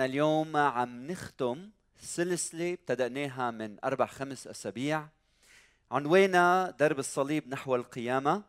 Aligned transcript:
نحن 0.00 0.10
اليوم 0.10 0.56
عم 0.56 1.06
نختم 1.06 1.70
سلسلة 1.98 2.72
ابتدأناها 2.72 3.50
من 3.50 3.76
أربع 3.84 4.06
خمس 4.06 4.46
أسابيع. 4.46 5.08
عنوانها 5.90 6.70
درب 6.70 6.98
الصليب 6.98 7.48
نحو 7.48 7.76
القيامة 7.76 8.42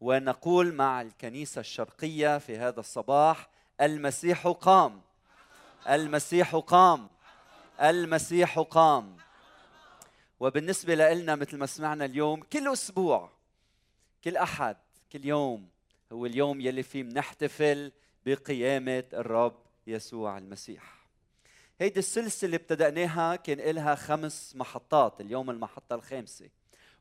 ونقول 0.00 0.74
مع 0.74 1.02
الكنيسة 1.02 1.60
الشرقية 1.60 2.38
في 2.38 2.58
هذا 2.58 2.80
الصباح 2.80 3.50
المسيح 3.80 4.46
قام 4.46 5.00
المسيح 5.88 6.56
قام 6.56 7.08
المسيح 7.82 8.58
قام. 8.58 9.16
وبالنسبة 10.40 10.94
لنا 10.94 11.34
مثل 11.34 11.56
ما 11.56 11.66
سمعنا 11.66 12.04
اليوم 12.04 12.42
كل 12.42 12.72
أسبوع 12.72 13.30
كل 14.24 14.36
أحد 14.36 14.76
كل 15.12 15.24
يوم 15.24 15.68
هو 16.12 16.26
اليوم 16.26 16.60
يلي 16.60 16.82
فيه 16.82 17.02
بنحتفل 17.02 17.92
بقيامة 18.26 19.04
الرب 19.12 19.56
يسوع 19.86 20.38
المسيح. 20.38 20.95
هيدي 21.80 21.98
السلسلة 21.98 22.46
اللي 22.46 22.56
ابتدأناها 22.56 23.36
كان 23.36 23.60
إلها 23.60 23.94
خمس 23.94 24.56
محطات 24.56 25.20
اليوم 25.20 25.50
المحطة 25.50 25.94
الخامسة. 25.94 26.48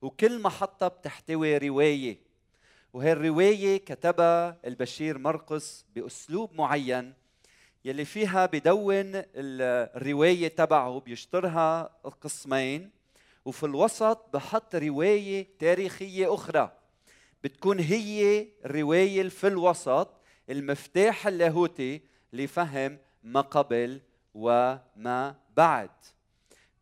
وكل 0.02 0.42
محطة 0.42 0.88
بتحتوي 0.88 1.58
رواية. 1.58 2.18
وهي 2.94 3.12
الرواية 3.12 3.78
كتبها 3.78 4.58
البشير 4.66 5.18
مرقس 5.18 5.86
بأسلوب 5.96 6.54
معين 6.54 7.14
يلي 7.86 8.06
فيها 8.06 8.46
بدون 8.46 9.12
الرواية 9.36 10.48
تبعه 10.48 11.00
بيشطرها 11.00 11.84
قسمين 12.22 12.92
وفي 13.46 13.66
الوسط 13.66 14.30
بحط 14.34 14.76
رواية 14.76 15.48
تاريخية 15.60 16.34
أخرى. 16.34 16.72
بتكون 17.44 17.80
هي 17.80 18.48
الرواية 18.66 19.30
في 19.30 19.48
الوسط 19.48 20.10
المفتاح 20.50 21.28
اللاهوتي 21.28 22.02
لفهم 22.34 22.98
ما 23.24 23.42
قبل 23.42 24.02
وما 24.36 25.36
بعد. 25.58 25.90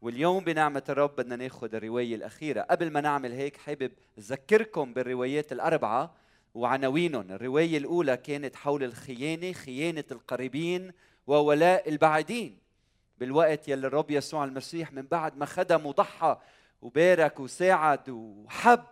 واليوم 0.01 0.43
بنعمة 0.43 0.83
الرب 0.89 1.15
بدنا 1.15 1.35
ناخذ 1.35 1.75
الرواية 1.75 2.15
الأخيرة. 2.15 2.61
قبل 2.61 2.91
ما 2.91 3.01
نعمل 3.01 3.31
هيك 3.31 3.57
حابب 3.57 3.91
أذكركم 4.17 4.93
بالروايات 4.93 5.51
الأربعة 5.51 6.15
وعناوينهم. 6.53 7.31
الرواية 7.31 7.77
الأولى 7.77 8.17
كانت 8.17 8.55
حول 8.55 8.83
الخيانة 8.83 9.51
خيانة 9.51 10.03
القريبين 10.11 10.91
وولاء 11.27 11.89
البعيدين. 11.89 12.57
بالوقت 13.17 13.67
يلي 13.67 13.87
الرب 13.87 14.11
يسوع 14.11 14.43
المسيح 14.43 14.93
من 14.93 15.01
بعد 15.01 15.37
ما 15.37 15.45
خدم 15.45 15.85
وضحى 15.85 16.37
وبارك 16.81 17.39
وساعد 17.39 18.09
وحب 18.09 18.83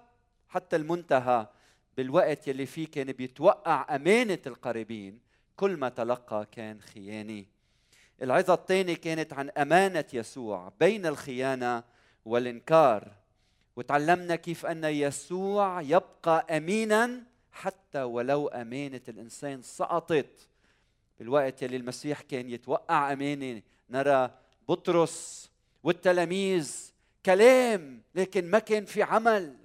حتى 0.50 0.76
المنتهى 0.76 1.48
بالوقت 1.98 2.48
يلي 2.48 2.66
فيه 2.66 2.88
كان 2.88 3.12
بيتوقع 3.12 3.96
أمانة 3.96 4.40
القريبين 4.48 5.20
كل 5.56 5.78
ما 5.78 5.90
تلقى 5.90 6.48
كان 6.52 6.82
خياني 6.82 7.48
العظة 8.22 8.54
الثانية 8.54 8.94
كانت 8.94 9.34
عن 9.34 9.50
أمانة 9.50 10.06
يسوع 10.14 10.72
بين 10.80 11.06
الخيانة 11.06 11.84
والإنكار. 12.26 13.12
وتعلمنا 13.76 14.36
كيف 14.36 14.66
أن 14.66 14.84
يسوع 14.84 15.82
يبقى 15.82 16.58
أمينا 16.58 17.24
حتى 17.52 18.02
ولو 18.04 18.48
أمانة 18.48 19.02
الإنسان 19.08 19.62
سقطت. 19.62 20.48
بالوقت 21.20 21.62
يلي 21.62 21.76
المسيح 21.76 22.22
كان 22.22 22.50
يتوقع 22.50 23.14
أمانة 23.14 23.62
نرى 23.90 24.32
بطرس 24.70 25.50
والتلاميذ 25.84 26.92
كلام 27.26 28.02
لكن 28.16 28.52
ما 28.52 28.60
كان 28.60 28.86
في 28.86 29.04
عمل. 29.04 29.56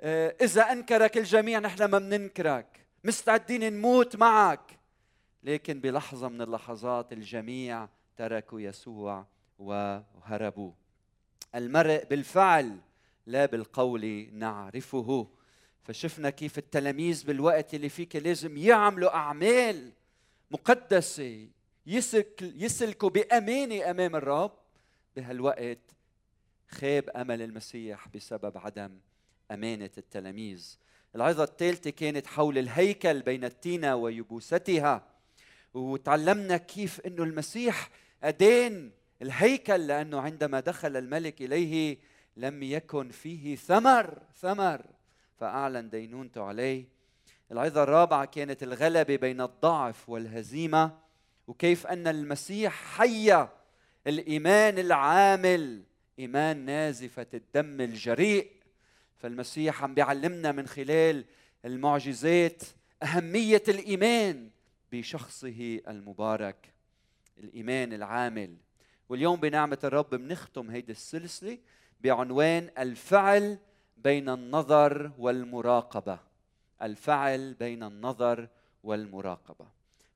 آه، 0.00 0.36
إذا 0.40 0.62
أنكرك 0.62 1.18
الجميع 1.18 1.58
نحن 1.58 1.84
ما 1.84 1.98
بننكرك 1.98 2.86
مستعدين 3.04 3.72
نموت 3.72 4.16
معك. 4.16 4.78
لكن 5.44 5.80
بلحظة 5.80 6.28
من 6.28 6.42
اللحظات 6.42 7.12
الجميع 7.12 7.88
تركوا 8.16 8.60
يسوع 8.60 9.26
وهربوا. 9.58 10.72
المرء 11.54 12.04
بالفعل 12.04 12.78
لا 13.26 13.46
بالقول 13.46 14.28
نعرفه. 14.32 15.28
فشفنا 15.82 16.30
كيف 16.30 16.58
التلاميذ 16.58 17.26
بالوقت 17.26 17.74
اللي 17.74 17.88
فيك 17.88 18.16
لازم 18.16 18.56
يعملوا 18.56 19.14
أعمال 19.14 19.92
مقدسة 20.50 21.48
يسلك 21.86 22.42
يسلكوا 22.42 23.10
بأمانة 23.10 23.90
أمام 23.90 24.16
الرب. 24.16 24.58
بهالوقت 25.16 25.78
خاب 26.68 27.10
أمل 27.10 27.42
المسيح 27.42 28.08
بسبب 28.08 28.58
عدم 28.58 28.98
أمانة 29.50 29.90
التلاميذ. 29.98 30.76
العظة 31.14 31.44
الثالثة 31.44 31.90
كانت 31.90 32.26
حول 32.26 32.58
الهيكل 32.58 33.22
بين 33.22 33.44
التينة 33.44 33.96
ويبوستها. 33.96 35.13
وتعلمنا 35.74 36.56
كيف 36.56 37.00
إنه 37.00 37.22
المسيح 37.22 37.90
ادين 38.22 38.92
الهيكل 39.22 39.86
لأنه 39.86 40.20
عندما 40.20 40.60
دخل 40.60 40.96
الملك 40.96 41.42
إليه 41.42 41.98
لم 42.36 42.62
يكن 42.62 43.10
فيه 43.10 43.56
ثمر 43.56 44.22
ثمر. 44.40 44.86
فأعلن 45.40 45.90
دينونته 45.90 46.42
عليه. 46.42 46.84
العظة 47.52 47.82
الرابعة 47.82 48.24
كانت 48.24 48.62
الغلبه 48.62 49.16
بين 49.16 49.40
الضعف 49.40 50.08
والهزيمة. 50.08 50.98
وكيف 51.46 51.86
أن 51.86 52.06
المسيح 52.06 52.72
حي 52.72 53.46
الإيمان 54.06 54.78
العامل 54.78 55.82
إيمان 56.18 56.56
نازفة 56.64 57.26
الدم 57.34 57.80
الجريء. 57.80 58.50
فالمسيح 59.16 59.82
عم 59.82 59.94
بيعلمنا 59.94 60.52
من 60.52 60.66
خلال 60.66 61.24
المعجزات 61.64 62.62
أهمية 63.02 63.62
الإيمان. 63.68 64.50
بشخصه 64.94 65.80
المبارك 65.88 66.72
الإيمان 67.38 67.92
العامل. 67.92 68.56
واليوم 69.08 69.40
بنعمة 69.40 69.78
الرب 69.84 70.10
بنختم 70.10 70.70
هيدي 70.70 70.92
السلسلة 70.92 71.58
بعنوان 72.00 72.70
الفعل 72.78 73.58
بين 73.96 74.28
النظر 74.28 75.12
والمراقبة. 75.18 76.18
الفعل 76.82 77.54
بين 77.54 77.82
النظر 77.82 78.48
والمراقبة. 78.82 79.66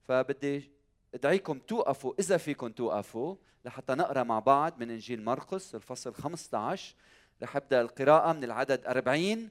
فبدي 0.08 0.70
أدعيكم 1.14 1.58
توقفوا 1.58 2.14
إذا 2.18 2.36
فيكم 2.36 2.68
توقفوا 2.68 3.36
لحتى 3.64 3.94
نقرأ 3.94 4.22
مع 4.22 4.38
بعض 4.38 4.80
من 4.80 4.90
إنجيل 4.90 5.24
مرقس 5.24 5.74
الفصل 5.74 6.14
15 6.14 6.94
رح 7.42 7.56
أبدأ 7.56 7.80
القراءة 7.80 8.32
من 8.32 8.44
العدد 8.44 8.86
40 8.86 9.48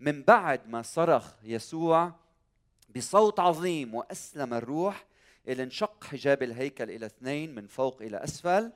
من 0.00 0.22
بعد 0.22 0.68
ما 0.68 0.82
صرخ 0.82 1.34
يسوع 1.44 2.12
بصوت 2.96 3.40
عظيم 3.40 3.94
وأسلم 3.94 4.54
الروح 4.54 5.06
إلى 5.48 5.62
انشق 5.62 6.04
حجاب 6.04 6.42
الهيكل 6.42 6.90
إلى 6.90 7.06
اثنين 7.06 7.54
من 7.54 7.66
فوق 7.66 8.02
إلى 8.02 8.16
أسفل. 8.24 8.72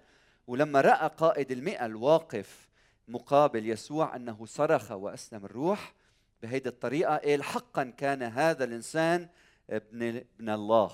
ولما 0.47 0.81
رأى 0.81 1.11
قائد 1.17 1.51
المئة 1.51 1.87
الواقف 1.87 2.69
مقابل 3.09 3.69
يسوع 3.69 4.17
أنه 4.17 4.47
صرخ 4.47 4.93
وأسلم 4.93 5.45
الروح 5.45 5.95
بهيدي 6.43 6.69
الطريقة 6.69 7.17
قال 7.17 7.43
حقا 7.43 7.85
كان 7.85 8.23
هذا 8.23 8.65
الإنسان 8.65 9.29
ابن 9.71 10.03
ابن 10.03 10.49
الله. 10.49 10.93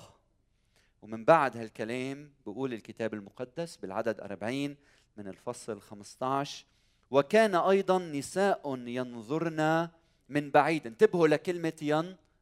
ومن 1.01 1.25
بعد 1.25 1.57
هالكلام 1.57 2.31
بيقول 2.45 2.73
الكتاب 2.73 3.13
المقدس 3.13 3.77
بالعدد 3.77 4.19
40 4.21 4.75
من 5.17 5.27
الفصل 5.27 5.81
15 5.81 6.65
وكان 7.11 7.55
أيضا 7.55 7.99
نساء 7.99 8.77
ينظرن 8.77 9.89
من 10.29 10.51
بعيد. 10.51 10.87
انتبهوا 10.87 11.27
لكلمة 11.27 11.73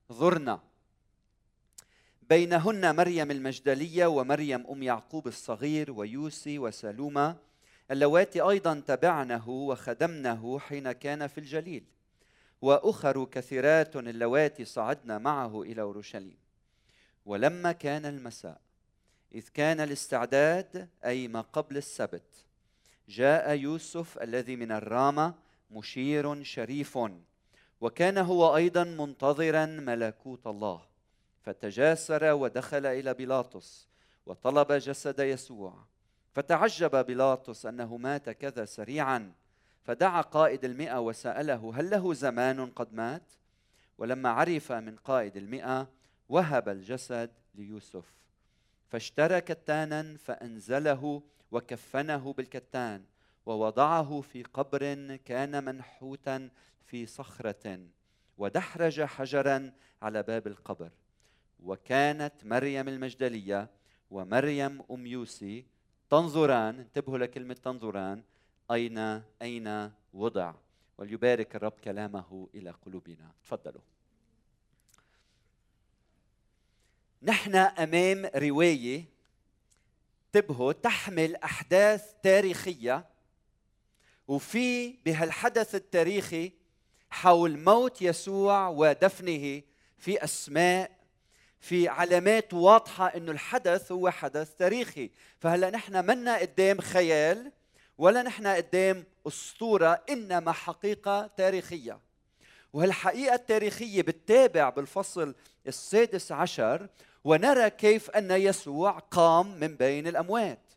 ينظرن. 0.09 0.59
بينهن 2.29 2.95
مريم 2.95 3.31
المجدلية 3.31 4.05
ومريم 4.05 4.67
أم 4.67 4.83
يعقوب 4.83 5.27
الصغير 5.27 5.91
ويوسي 5.91 6.59
وسلومة. 6.59 7.35
اللواتي 7.91 8.41
أيضا 8.41 8.83
تبعنه 8.87 9.49
وخدمنه 9.49 10.59
حين 10.59 10.91
كان 10.91 11.27
في 11.27 11.37
الجليل. 11.37 11.83
وأخر 12.61 13.25
كثيرات 13.25 13.95
اللواتي 13.95 14.65
صعدن 14.65 15.21
معه 15.21 15.61
إلى 15.61 15.81
أورشليم. 15.81 16.37
ولما 17.25 17.71
كان 17.71 18.05
المساء 18.05 18.61
إذ 19.35 19.47
كان 19.53 19.79
الاستعداد 19.79 20.89
أي 21.05 21.27
ما 21.27 21.41
قبل 21.41 21.77
السبت 21.77 22.45
جاء 23.09 23.55
يوسف 23.55 24.17
الذي 24.17 24.55
من 24.55 24.71
الرامة 24.71 25.33
مشير 25.71 26.43
شريف. 26.43 26.99
وكان 27.81 28.17
هو 28.17 28.55
أيضا 28.55 28.83
منتظرا 28.83 29.65
ملكوت 29.65 30.47
الله. 30.47 30.86
فتجاسر 31.47 32.33
ودخل 32.33 32.85
إلى 32.85 33.13
بيلاطس 33.13 33.87
وطلب 34.25 34.71
جسد 34.71 35.19
يسوع. 35.19 35.85
فتعجب 36.33 37.05
بيلاطس 37.05 37.65
أنه 37.65 37.97
مات 37.97 38.29
كذا 38.29 38.65
سريعا. 38.65 39.33
فدعا 39.83 40.21
قائد 40.21 40.65
المئة 40.65 40.99
وسأله 40.99 41.73
هل 41.75 41.89
له 41.89 42.13
زمان 42.13 42.65
قد 42.65 42.93
مات؟ 42.93 43.31
ولما 43.97 44.29
عرف 44.29 44.71
من 44.71 44.95
قائد 44.95 45.37
المئة 45.37 45.89
وهب 46.29 46.69
الجسد 46.69 47.31
ليوسف. 47.55 48.05
فاشترى 48.87 49.41
كتانا 49.41 50.17
فأنزله 50.17 51.23
وكفنه 51.51 52.33
بالكتان 52.33 53.03
ووضعه 53.45 54.21
في 54.21 54.43
قبر 54.43 55.15
كان 55.25 55.63
منحوتا 55.63 56.49
في 56.85 57.05
صخرة 57.05 57.79
ودحرج 58.37 59.01
حجرا 59.01 59.71
على 60.01 60.23
باب 60.23 60.47
القبر. 60.47 60.91
وكانت 61.63 62.33
مريم 62.43 62.87
المجدلية 62.87 63.69
ومريم 64.11 64.81
أم 64.91 65.07
يوسي 65.07 65.65
تنظران 66.09 66.79
انتبهوا 66.79 67.17
لكلمة 67.17 67.53
تنظران 67.53 68.23
أين 68.71 68.97
أين 69.41 69.91
وضع؟ 70.13 70.53
وليبارك 70.97 71.55
الرب 71.55 71.73
كلامه 71.83 72.49
إلى 72.55 72.71
قلوبنا. 72.71 73.31
تفضلوا. 73.43 73.81
نحن 77.23 77.55
أمام 77.55 78.25
رواية 78.35 79.05
انتبهوا 80.25 80.73
تحمل 80.73 81.35
أحداث 81.35 82.13
تاريخية 82.23 83.05
وفي 84.27 84.91
بهالحدث 85.05 85.75
التاريخي 85.75 86.51
حول 87.09 87.57
موت 87.57 88.01
يسوع 88.01 88.67
ودفنه 88.67 89.61
في 89.97 90.23
أسماء 90.23 90.96
في 91.67 91.87
علامات 91.87 92.53
واضحة 92.53 93.07
إنه 93.07 93.31
الحدث 93.31 93.91
هو 93.91 94.09
حدث 94.09 94.55
تاريخي. 94.55 95.09
فهلأ 95.39 95.69
نحن 95.69 96.05
منا 96.05 96.37
قدام 96.37 96.81
خيال 96.81 97.51
ولا 97.97 98.23
نحن 98.23 98.47
قدام 98.47 99.05
أسطورة 99.27 100.03
إنما 100.09 100.51
حقيقة 100.51 101.29
تاريخية. 101.37 101.99
وهالحقيقة 102.73 103.35
التاريخية 103.35 104.01
بتتابع 104.01 104.69
بالفصل 104.69 105.35
السادس 105.67 106.31
عشر 106.31 106.87
ونرى 107.23 107.69
كيف 107.69 108.09
أن 108.09 108.31
يسوع 108.31 108.91
قام 108.91 109.59
من 109.59 109.75
بين 109.75 110.07
الأموات. 110.07 110.73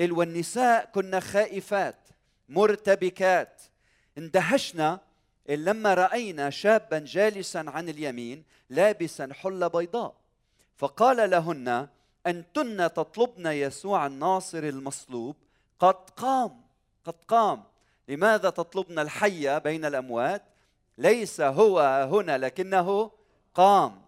والنساء 0.00 0.90
كنا 0.94 1.20
خائفات 1.20 2.08
مرتبكات. 2.48 3.62
اندهشنا 4.18 5.00
لما 5.48 5.94
رأينا 5.94 6.50
شابا 6.50 6.98
جالسا 6.98 7.64
عن 7.68 7.88
اليمين 7.88 8.44
لابسا 8.70 9.28
حلة 9.32 9.68
بيضاء. 9.68 10.19
فقال 10.80 11.30
لهن 11.30 11.88
انتن 12.26 12.92
تطلبن 12.94 13.46
يسوع 13.46 14.06
الناصر 14.06 14.58
المصلوب. 14.58 15.36
قد 15.78 16.10
قام 16.10 16.60
قد 17.04 17.14
قام. 17.28 17.64
لماذا 18.08 18.50
تطلبن 18.50 18.98
الحي 18.98 19.60
بين 19.60 19.84
الأموات؟ 19.84 20.42
ليس 20.98 21.40
هو 21.40 21.80
هنا 22.12 22.38
لكنه 22.38 23.10
قام. 23.54 24.02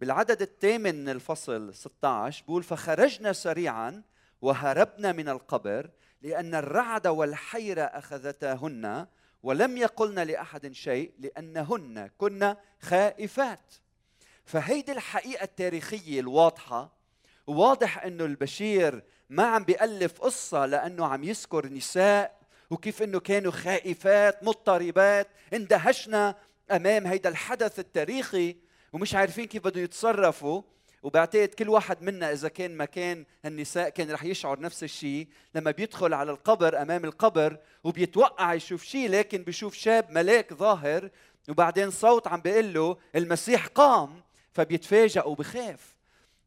بالعدد 0.00 0.42
الثامن 0.42 0.94
من 0.94 1.08
الفصل 1.08 1.74
16 1.74 2.44
بقول 2.48 2.62
فخرجنا 2.62 3.32
سريعا 3.32 4.02
وهربنا 4.42 5.12
من 5.12 5.28
القبر 5.28 5.90
لأن 6.22 6.54
الرعد 6.54 7.06
والحيرة 7.06 7.82
أخذتهن 7.82 9.06
ولم 9.42 9.76
يقلن 9.76 10.18
لأحد 10.18 10.72
شيء 10.72 11.12
لأنهن 11.18 12.10
كن 12.18 12.54
خائفات. 12.80 13.83
فهيدي 14.44 14.92
الحقيقة 14.92 15.44
التاريخية 15.44 16.20
الواضحة 16.20 16.92
واضح 17.46 18.04
إنه 18.04 18.24
البشير 18.24 19.02
ما 19.30 19.42
عم 19.44 19.64
بيألف 19.64 20.20
قصة 20.20 20.66
لأنه 20.66 21.06
عم 21.06 21.24
يذكر 21.24 21.66
نساء 21.66 22.38
وكيف 22.70 23.02
إنه 23.02 23.20
كانوا 23.20 23.52
خائفات 23.52 24.44
مضطربات 24.44 25.28
اندهشنا 25.54 26.34
أمام 26.70 27.06
هيدا 27.06 27.28
الحدث 27.28 27.78
التاريخي 27.78 28.56
ومش 28.92 29.14
عارفين 29.14 29.44
كيف 29.44 29.64
بدهم 29.64 29.84
يتصرفوا. 29.84 30.62
وبعتقد 31.02 31.48
كل 31.48 31.68
واحد 31.68 32.02
منا 32.02 32.32
إذا 32.32 32.48
كان 32.48 32.76
مكان 32.76 33.24
النساء 33.44 33.88
كان 33.88 34.10
رح 34.10 34.24
يشعر 34.24 34.60
نفس 34.60 34.84
الشيء 34.84 35.28
لما 35.54 35.70
بيدخل 35.70 36.14
على 36.14 36.30
القبر 36.30 36.82
أمام 36.82 37.04
القبر 37.04 37.58
وبيتوقع 37.84 38.54
يشوف 38.54 38.84
شيء 38.84 39.10
لكن 39.10 39.42
بيشوف 39.42 39.74
شاب 39.74 40.10
ملاك 40.10 40.54
ظاهر. 40.54 41.10
وبعدين 41.48 41.90
صوت 41.90 42.26
عم 42.26 42.40
بيقول 42.40 42.74
له 42.74 42.96
المسيح 43.16 43.66
قام. 43.66 44.22
فبيتفاجئ 44.54 45.28
وبخاف 45.28 45.94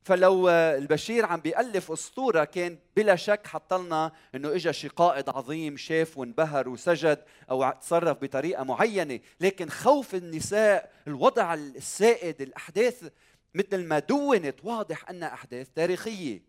فلو 0.04 0.50
البشير 0.50 1.26
عم 1.26 1.40
بيألف 1.40 1.92
أسطورة 1.92 2.44
كان 2.44 2.78
بلا 2.96 3.16
شك 3.16 3.48
حط 3.48 3.74
لنا 3.74 4.12
إنه 4.36 4.56
اجى 4.56 4.74
شي 4.74 4.88
قائد 4.88 5.30
عظيم 5.30 5.78
شاف 5.78 6.18
وانبهر 6.18 6.70
وسجد 6.70 7.24
أو 7.50 7.72
تصرف 7.72 8.18
بطريقة 8.22 8.64
معينة، 8.64 9.20
لكن 9.40 9.70
خوف 9.70 10.16
النساء، 10.16 10.92
الوضع 11.08 11.54
السائد، 11.54 12.42
الأحداث 12.42 13.12
مثل 13.54 13.84
ما 13.84 14.00
دونت 14.00 14.56
واضح 14.64 15.10
أنها 15.10 15.34
أحداث 15.34 15.68
تاريخية. 15.76 16.42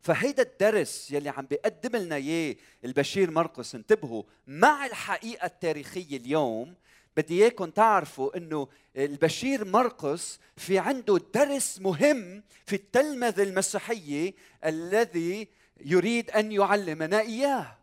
فهيدا 0.00 0.42
الدرس 0.42 1.10
يلي 1.10 1.28
عم 1.28 1.46
بيقدم 1.46 1.96
لنا 1.96 2.16
إياه 2.16 2.56
البشير 2.84 3.30
مرقس 3.30 3.74
انتبهوا 3.74 4.22
مع 4.46 4.86
الحقيقة 4.86 5.46
التاريخية 5.46 6.16
اليوم 6.16 6.74
بدي 7.16 7.42
إياكم 7.42 7.70
تعرفوا 7.70 8.36
إنه 8.36 8.68
البشير 8.96 9.64
مرقس 9.64 10.38
في 10.56 10.78
عنده 10.78 11.20
درس 11.34 11.78
مهم 11.80 12.42
في 12.66 12.76
التلمذة 12.76 13.42
المسيحية 13.42 14.34
الذي 14.64 15.48
يريد 15.84 16.30
أن 16.30 16.52
يعلمنا 16.52 17.20
إياه. 17.20 17.76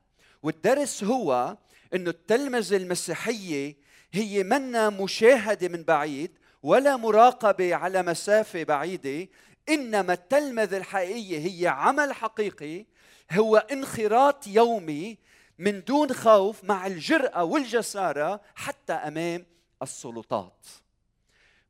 والدرس 0.44 1.04
هو 1.04 1.58
إنه 1.94 2.10
التلمذة 2.10 2.78
المسيحية 2.78 3.76
هي 4.14 4.44
منا 4.44 4.90
مشاهدة 4.90 5.68
من 5.68 5.84
بعيد 5.84 6.32
ولا 6.64 6.98
مراقبة 6.98 7.76
على 7.76 8.04
مسافة 8.04 8.64
بعيدة 8.64 9.28
إنما 9.70 10.14
التلمذة 10.14 10.78
الحقيقية 10.78 11.40
هي 11.40 11.68
عمل 11.68 12.14
حقيقي 12.14 12.86
هو 13.32 13.58
انخراط 13.58 14.48
يومي 14.48 15.18
من 15.60 15.84
دون 15.84 16.14
خوف 16.14 16.64
مع 16.64 16.88
الجرأة 16.88 17.44
والجسارة 17.44 18.42
حتى 18.56 18.94
أمام 18.94 19.46
السلطات. 19.82 20.68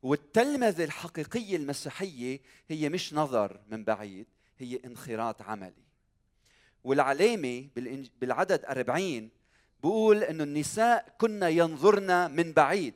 والتلمذة 0.02 0.84
الحقيقية 0.84 1.56
المسيحية 1.56 2.40
هي 2.68 2.88
مش 2.88 3.14
نظر 3.14 3.60
من 3.68 3.84
بعيد 3.84 4.26
هي 4.58 4.80
انخراط 4.84 5.42
عملي. 5.42 5.84
والعلامة 6.84 7.68
بالعدد 8.20 8.64
40 8.64 9.30
بقول 9.82 10.24
أن 10.24 10.40
النساء 10.40 11.14
كنا 11.18 11.48
ينظرن 11.48 12.30
من 12.30 12.52
بعيد. 12.52 12.94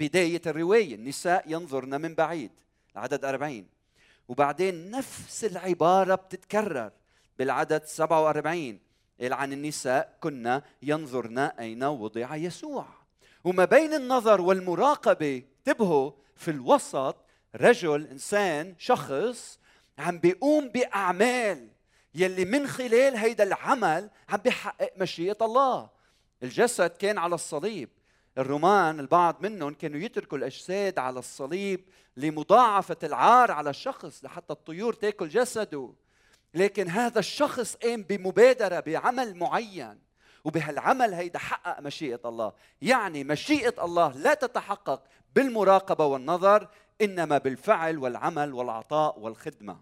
بداية 0.00 0.42
الرواية 0.46 0.94
النساء 0.94 1.44
ينظرن 1.52 2.00
من 2.00 2.14
بعيد. 2.14 2.50
العدد 2.96 3.24
40 3.24 3.66
وبعدين 4.28 4.90
نفس 4.90 5.44
العبارة 5.44 6.14
بتتكرر 6.14 6.92
بالعدد 7.38 7.84
47 7.84 8.85
عن 9.20 9.52
النساء 9.52 10.16
كنا 10.20 10.62
ينظرن 10.82 11.38
أين 11.38 11.84
وضع 11.84 12.36
يسوع. 12.36 12.86
وما 13.44 13.64
بين 13.64 13.94
النظر 13.94 14.40
والمراقبة 14.40 15.42
انتبهوا 15.58 16.10
في 16.36 16.50
الوسط 16.50 17.16
رجل 17.56 18.06
إنسان 18.06 18.74
شخص 18.78 19.58
عم 19.98 20.18
بيقوم 20.18 20.68
بأعمال 20.68 21.68
يلي 22.14 22.44
من 22.44 22.66
خلال 22.66 23.16
هيدا 23.16 23.44
العمل 23.44 24.10
عم 24.28 24.38
بيحقق 24.38 24.92
مشيئة 24.96 25.36
الله. 25.42 25.90
الجسد 26.42 26.90
كان 26.90 27.18
على 27.18 27.34
الصليب. 27.34 27.88
الرومان 28.38 29.00
البعض 29.00 29.36
منهم 29.40 29.74
كانوا 29.74 30.00
يتركوا 30.00 30.38
الأجساد 30.38 30.98
على 30.98 31.18
الصليب 31.18 31.84
لمضاعفة 32.16 32.96
العار 33.02 33.50
على 33.50 33.70
الشخص 33.70 34.24
لحتى 34.24 34.52
الطيور 34.52 34.92
تاكل 34.92 35.28
جسده. 35.28 35.92
لكن 36.56 36.88
هذا 36.88 37.18
الشخص 37.18 37.76
قام 37.76 38.02
بمبادرة 38.02 38.80
بعمل 38.80 39.34
معين. 39.36 39.98
وبهالعمل 40.44 41.14
هيدا 41.14 41.38
حقق 41.38 41.80
مشيئة 41.80 42.20
الله. 42.24 42.52
يعني 42.82 43.24
مشيئة 43.24 43.84
الله 43.84 44.12
لا 44.12 44.34
تتحقق 44.34 45.02
بالمراقبة 45.34 46.06
والنظر 46.06 46.68
إنما 47.00 47.38
بالفعل 47.38 47.98
والعمل 47.98 48.54
والعطاء 48.54 49.18
والخدمة. 49.18 49.80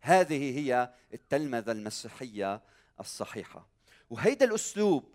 هذه 0.00 0.58
هي 0.58 0.90
التلمذة 1.14 1.72
المسيحية 1.72 2.60
الصحيحة. 3.00 3.66
وهيدا 4.10 4.46
الأسلوب 4.46 5.14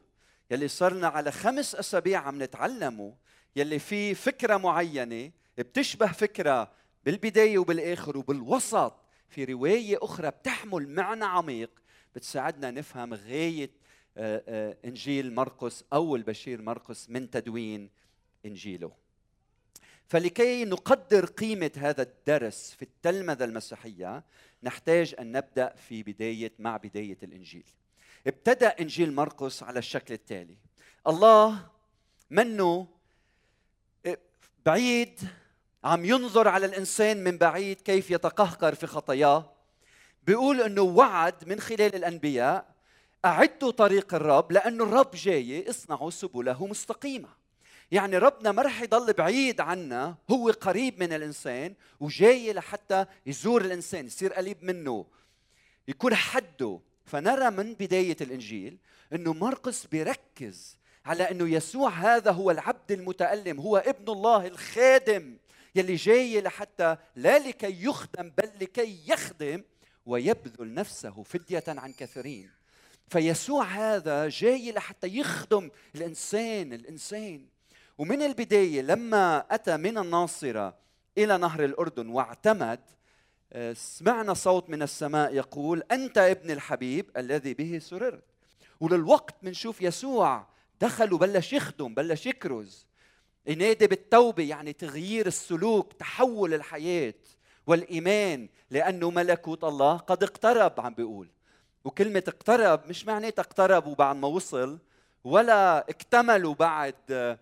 يلي 0.51 0.67
صرنا 0.67 1.07
على 1.07 1.31
خمس 1.31 1.75
أسابيع 1.75 2.19
عم 2.19 2.43
نتعلمه 2.43 3.13
يلي 3.55 3.79
فيه 3.79 4.13
فكرة 4.13 4.57
معينة 4.57 5.31
بتشبه 5.57 6.07
فكرة 6.11 6.71
بالبداية 7.05 7.57
وبالآخر 7.57 8.17
وبالوسط 8.17 9.08
في 9.29 9.45
رواية 9.45 9.97
أخرى 10.01 10.29
بتحمل 10.29 10.89
معنى 10.89 11.25
عميق 11.25 11.69
بتساعدنا 12.15 12.71
نفهم 12.71 13.13
غاية 13.13 13.69
آه، 14.17 14.43
آه، 14.47 14.77
إنجيل 14.85 15.33
مرقس 15.33 15.83
أو 15.93 16.15
البشير 16.15 16.61
مرقس 16.61 17.09
من 17.09 17.29
تدوين 17.29 17.89
إنجيله. 18.45 18.91
فلكي 20.07 20.65
نقدر 20.65 21.25
قيمة 21.25 21.71
هذا 21.77 22.01
الدرس 22.01 22.71
في 22.71 22.81
التلمذة 22.81 23.43
المسيحية 23.43 24.23
نحتاج 24.63 25.15
أن 25.19 25.31
نبدأ 25.31 25.75
في 25.75 26.03
بداية 26.03 26.51
مع 26.59 26.77
بداية 26.77 27.17
الإنجيل. 27.23 27.65
ابتدأ 28.27 28.67
إنجيل 28.67 29.13
مرقس 29.13 29.63
على 29.63 29.79
الشكل 29.79 30.13
التالي. 30.13 30.57
الله 31.07 31.69
منه 32.29 32.87
بعيد 34.65 35.19
عم 35.83 36.05
ينظر 36.05 36.47
على 36.47 36.65
الإنسان 36.65 37.23
من 37.23 37.37
بعيد 37.37 37.81
كيف 37.81 38.11
يتقهقر 38.11 38.75
في 38.75 38.87
خطاياه. 38.87 39.51
بيقول 40.23 40.61
إنه 40.61 40.81
وعد 40.81 41.47
من 41.47 41.59
خلال 41.59 41.95
الأنبياء 41.95 42.65
أعدوا 43.25 43.71
طريق 43.71 44.13
الرب 44.13 44.51
لأنه 44.51 44.83
الرب 44.83 45.11
جاي 45.13 45.69
اصنعوا 45.69 46.09
سبله 46.09 46.67
مستقيمة. 46.67 47.29
يعني 47.91 48.17
ربنا 48.17 48.51
ما 48.51 48.61
رح 48.61 48.81
يضل 48.81 49.13
بعيد 49.13 49.61
عنا 49.61 50.15
هو 50.31 50.49
قريب 50.49 50.99
من 50.99 51.13
الإنسان 51.13 51.73
وجاي 51.99 52.53
لحتى 52.53 53.05
يزور 53.25 53.61
الإنسان 53.61 54.05
يصير 54.05 54.33
قريب 54.33 54.63
منه 54.63 55.05
يكون 55.87 56.15
حده. 56.15 56.79
فنرى 57.05 57.49
من 57.49 57.73
بداية 57.73 58.17
الإنجيل 58.21 58.77
إنه 59.13 59.33
مرقس 59.33 59.85
بيركز 59.85 60.77
على 61.05 61.31
إنه 61.31 61.49
يسوع 61.49 61.89
هذا 61.89 62.31
هو 62.31 62.51
العبد 62.51 62.91
المتألم 62.91 63.59
هو 63.59 63.77
ابن 63.77 64.11
الله 64.13 64.47
الخادم. 64.47 65.37
يلي 65.75 65.95
جاي 65.95 66.41
لحتى 66.41 66.97
لا 67.15 67.39
لكي 67.39 67.83
يخدم 67.83 68.31
بل 68.37 68.51
لكي 68.61 68.99
يخدم 69.07 69.63
ويبذل 70.05 70.73
نفسه 70.73 71.23
فدية 71.23 71.63
عن 71.67 71.93
كثيرين. 71.93 72.51
فيسوع 73.07 73.65
هذا 73.65 74.29
جاي 74.29 74.71
لحتى 74.71 75.07
يخدم 75.07 75.69
الإنسان 75.95 76.73
الإنسان. 76.73 77.45
ومن 77.97 78.21
البداية 78.21 78.81
لما 78.81 79.45
أتى 79.51 79.77
من 79.77 79.97
الناصرة 79.97 80.77
إلى 81.17 81.37
نهر 81.37 81.65
الأردن 81.65 82.07
واعتمد 82.09 82.79
آه، 83.53 83.73
سمعنا 83.73 84.33
صوت 84.33 84.69
من 84.69 84.81
السماء 84.81 85.35
يقول 85.35 85.83
أنت 85.91 86.17
ابن 86.17 86.51
الحبيب 86.51 87.09
الذي 87.17 87.53
به 87.53 87.79
سررت. 87.79 88.23
وللوقت 88.79 89.35
بنشوف 89.43 89.81
يسوع 89.81 90.47
دخل 90.81 91.13
وبلش 91.13 91.53
يخدم 91.53 91.93
بلش 91.93 92.25
يكرز. 92.25 92.88
ينادي 93.49 93.87
بالتوبة 93.87 94.43
يعني 94.43 94.73
تغيير 94.73 95.27
السلوك 95.27 95.93
تحول 95.93 96.53
الحياة 96.53 97.13
والإيمان 97.67 98.49
لأنه 98.71 99.09
ملكوت 99.09 99.63
الله 99.63 99.97
قد 99.97 100.23
اقترب 100.23 100.79
عم 100.79 100.93
بيقول. 100.93 101.27
وكلمة 101.83 102.23
اقترب 102.27 102.81
مش 102.87 103.05
معناتها 103.05 103.41
اقترب 103.41 103.87
وبعد 103.87 104.15
ما 104.15 104.27
وصل 104.27 104.79
ولا 105.23 105.89
اكتمل 105.89 106.45
وبعد 106.45 107.37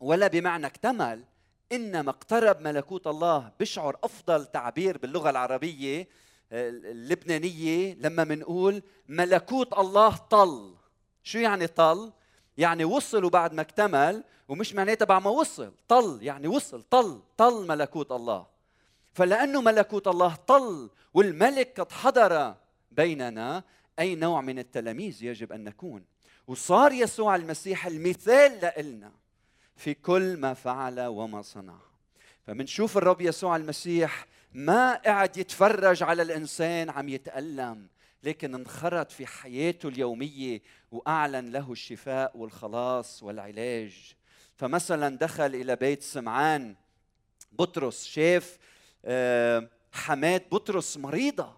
ولا 0.00 0.26
بمعنى 0.26 0.66
اكتمل 0.66 1.24
إنما 1.72 2.10
اقترب 2.10 2.60
ملكوت 2.60 3.06
الله 3.06 3.52
بشعر 3.60 3.96
أفضل 4.04 4.46
تعبير 4.46 4.98
باللغة 4.98 5.30
العربية 5.30 6.08
اللبنانية 6.52 7.94
لما 7.94 8.24
بنقول 8.24 8.82
ملكوت 9.08 9.72
الله 9.78 10.16
طل. 10.16 10.74
شو 11.22 11.38
يعني 11.38 11.66
طل؟ 11.66 12.12
يعني 12.58 12.84
وصل 12.84 13.24
وبعد 13.24 13.54
ما 13.54 13.62
اكتمل 13.62 14.24
ومش 14.48 14.74
معناتها 14.74 15.04
بعد 15.04 15.22
ما 15.22 15.30
وصل 15.30 15.72
طل 15.88 16.18
يعني 16.22 16.48
وصل 16.48 16.82
طل 16.82 17.20
طل 17.36 17.66
ملكوت 17.66 18.12
الله. 18.12 18.46
فلأنه 19.14 19.60
ملكوت 19.60 20.08
الله 20.08 20.34
طل 20.34 20.90
والملك 21.14 21.80
قد 21.80 21.92
حضر 21.92 22.54
بيننا 22.90 23.64
أي 23.98 24.14
نوع 24.14 24.40
من 24.40 24.58
التلاميذ 24.58 25.22
يجب 25.22 25.52
أن 25.52 25.64
نكون. 25.64 26.04
وصار 26.46 26.92
يسوع 26.92 27.36
المسيح 27.36 27.86
المثال 27.86 28.72
لنا 28.84 29.12
في 29.76 29.94
كل 29.94 30.36
ما 30.36 30.54
فعل 30.54 31.00
وما 31.00 31.42
صنع. 31.42 31.78
فمنشوف 32.46 32.96
الرب 32.96 33.20
يسوع 33.20 33.56
المسيح 33.56 34.26
ما 34.52 34.94
قعد 34.94 35.36
يتفرج 35.36 36.02
على 36.02 36.22
الإنسان 36.22 36.90
عم 36.90 37.08
يتألم. 37.08 37.86
لكن 38.22 38.54
انخرط 38.54 39.10
في 39.10 39.26
حياته 39.26 39.88
اليومية 39.88 40.62
وأعلن 40.90 41.50
له 41.52 41.72
الشفاء 41.72 42.36
والخلاص 42.36 43.22
والعلاج. 43.22 44.14
فمثلا 44.56 45.16
دخل 45.16 45.54
إلى 45.54 45.76
بيت 45.76 46.02
سمعان 46.02 46.76
بطرس 47.52 48.04
شاف 48.04 48.58
آه، 49.04 49.68
حماة 49.92 50.42
بطرس 50.52 50.96
مريضة. 50.96 51.56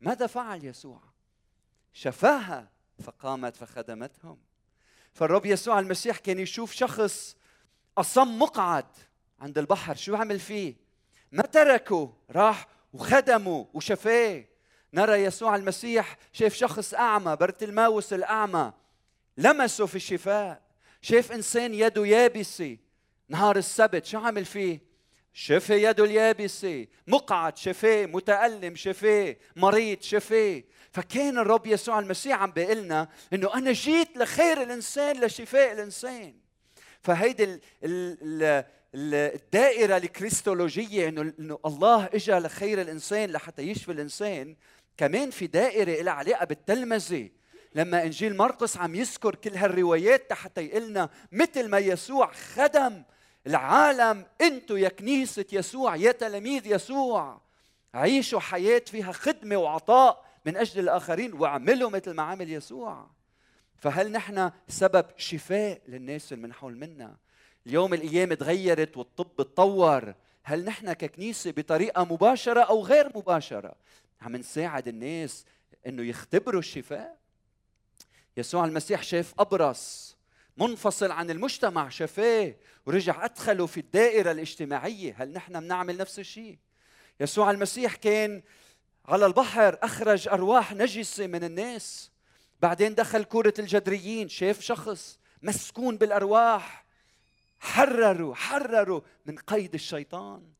ماذا 0.00 0.26
فعل 0.26 0.64
يسوع؟ 0.64 1.00
شفاها 1.92 2.68
فقامت 3.02 3.56
فخدمتهم. 3.56 4.38
فالرب 5.12 5.46
يسوع 5.46 5.78
المسيح 5.78 6.18
كان 6.18 6.38
يشوف 6.38 6.72
شخص 6.72 7.36
أصم 7.98 8.38
مقعد 8.38 8.86
عند 9.40 9.58
البحر. 9.58 9.96
شو 9.96 10.14
عمل 10.14 10.40
فيه؟ 10.40 10.74
ما 11.32 11.42
تركه 11.42 12.12
راح 12.30 12.68
وخدمه 12.92 13.68
وشفاه. 13.74 14.44
نرى 14.94 15.24
يسوع 15.24 15.56
المسيح 15.56 16.16
شاف 16.32 16.54
شخص 16.54 16.94
أعمى 16.94 17.36
برتلماوس 17.36 18.12
الأعمى 18.12 18.72
لمسه 19.38 19.86
في 19.86 19.96
الشفاء 19.96 20.62
شاف 21.02 21.32
إنسان 21.32 21.74
يده 21.74 22.06
يابسة 22.06 22.76
نهار 23.28 23.56
السبت 23.56 24.04
شو 24.04 24.18
عمل 24.18 24.44
فيه؟ 24.44 24.94
شفى 25.36 25.82
يده 25.82 26.04
اليابسة 26.04 26.86
مقعد 27.06 27.56
شفاه 27.56 28.06
متألم 28.06 28.76
شفاه 28.76 29.36
مريض 29.56 30.02
شفاه. 30.02 30.62
فكان 30.92 31.38
الرب 31.38 31.66
يسوع 31.66 31.98
المسيح 31.98 32.42
عم 32.42 32.50
بيقول 32.50 32.76
لنا 32.76 33.08
إنه 33.32 33.54
أنا 33.54 33.72
جيت 33.72 34.16
لخير 34.16 34.62
الإنسان 34.62 35.24
لشفاء 35.24 35.72
الإنسان. 35.72 36.34
فهيدي 37.02 37.60
الدائرة 38.94 39.96
الكريستولوجية 39.96 41.08
انه 41.08 41.32
إنه 41.38 41.58
الله 41.66 42.06
اجى 42.14 42.32
لخير 42.32 42.80
الإنسان 42.80 43.30
لحتى 43.30 43.62
يشفي 43.62 43.92
الإنسان. 43.92 44.56
كمان 44.96 45.30
في 45.30 45.46
دائرة 45.46 46.02
لها 46.02 46.12
علاقة 46.12 46.44
بالتلمذة 46.44 47.30
لما 47.74 48.02
إنجيل 48.02 48.36
مرقس 48.36 48.76
عم 48.76 48.94
يذكر 48.94 49.34
كل 49.34 49.54
هالروايات 49.56 50.32
حتى 50.32 50.64
يقلنا 50.64 51.10
مثل 51.32 51.68
ما 51.68 51.78
يسوع 51.78 52.32
خدم 52.32 53.02
العالم 53.46 54.26
أنتم 54.40 54.76
يا 54.76 54.88
كنيسة 54.88 55.44
يسوع 55.52 55.96
يا 55.96 56.12
تلاميذ 56.12 56.66
يسوع 56.66 57.40
عيشوا 57.94 58.40
حياة 58.40 58.82
فيها 58.86 59.12
خدمة 59.12 59.56
وعطاء 59.56 60.24
من 60.46 60.56
أجل 60.56 60.80
الآخرين 60.80 61.32
واعملوا 61.32 61.90
مثل 61.90 62.10
ما 62.10 62.22
عمل 62.22 62.52
يسوع. 62.52 63.06
فهل 63.76 64.12
نحن 64.12 64.50
سبب 64.68 65.06
شفاء 65.16 65.80
للناس 65.88 66.32
اللي 66.32 66.46
من 66.46 66.52
حول 66.52 66.76
منا؟ 66.76 67.16
اليوم 67.66 67.94
الأيام 67.94 68.34
تغيرت 68.34 68.96
والطب 68.96 69.36
تطور 69.36 70.14
هل 70.42 70.64
نحن 70.64 70.92
ككنيسة 70.92 71.50
بطريقة 71.50 72.04
مباشرة 72.04 72.60
أو 72.60 72.84
غير 72.84 73.10
مباشرة؟ 73.14 73.74
عم 74.24 74.36
نساعد 74.36 74.88
الناس 74.88 75.44
إنه 75.86 76.02
يختبروا 76.02 76.60
الشفاء. 76.60 77.18
يسوع 78.36 78.64
المسيح 78.64 79.02
شاف 79.02 79.34
أبرص 79.38 80.16
منفصل 80.56 81.10
عن 81.10 81.30
المجتمع 81.30 81.88
شفاه 81.88 82.54
ورجع 82.86 83.24
أدخله 83.24 83.66
في 83.66 83.80
الدائرة 83.80 84.30
الاجتماعية. 84.30 85.14
هل 85.18 85.32
نحن 85.32 85.60
بنعمل 85.60 85.96
نفس 85.96 86.18
الشيء؟ 86.18 86.58
يسوع 87.20 87.50
المسيح 87.50 87.96
كان 87.96 88.42
على 89.04 89.26
البحر 89.26 89.78
أخرج 89.82 90.28
أرواح 90.28 90.72
نجسة 90.72 91.26
من 91.26 91.44
الناس. 91.44 92.10
بعدين 92.62 92.94
دخل 92.94 93.24
كورة 93.24 93.54
الجدريين 93.58 94.28
شاف 94.28 94.60
شخص 94.60 95.18
مسكون 95.42 95.96
بالأرواح. 95.96 96.84
حرروا 97.60 98.34
حرروا 98.34 99.00
من 99.26 99.38
قيد 99.38 99.74
الشيطان. 99.74 100.53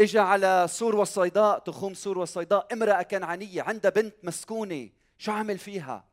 اجى 0.00 0.18
على 0.18 0.66
سور 0.68 0.96
والصيداء 0.96 1.58
تخوم 1.58 1.94
سور 1.94 2.18
والصيداء 2.18 2.66
امرأة 2.72 3.02
كنعانية 3.02 3.62
عندها 3.62 3.90
بنت 3.90 4.14
مسكونة. 4.22 4.88
شو 5.18 5.32
عمل 5.32 5.58
فيها؟ 5.58 6.04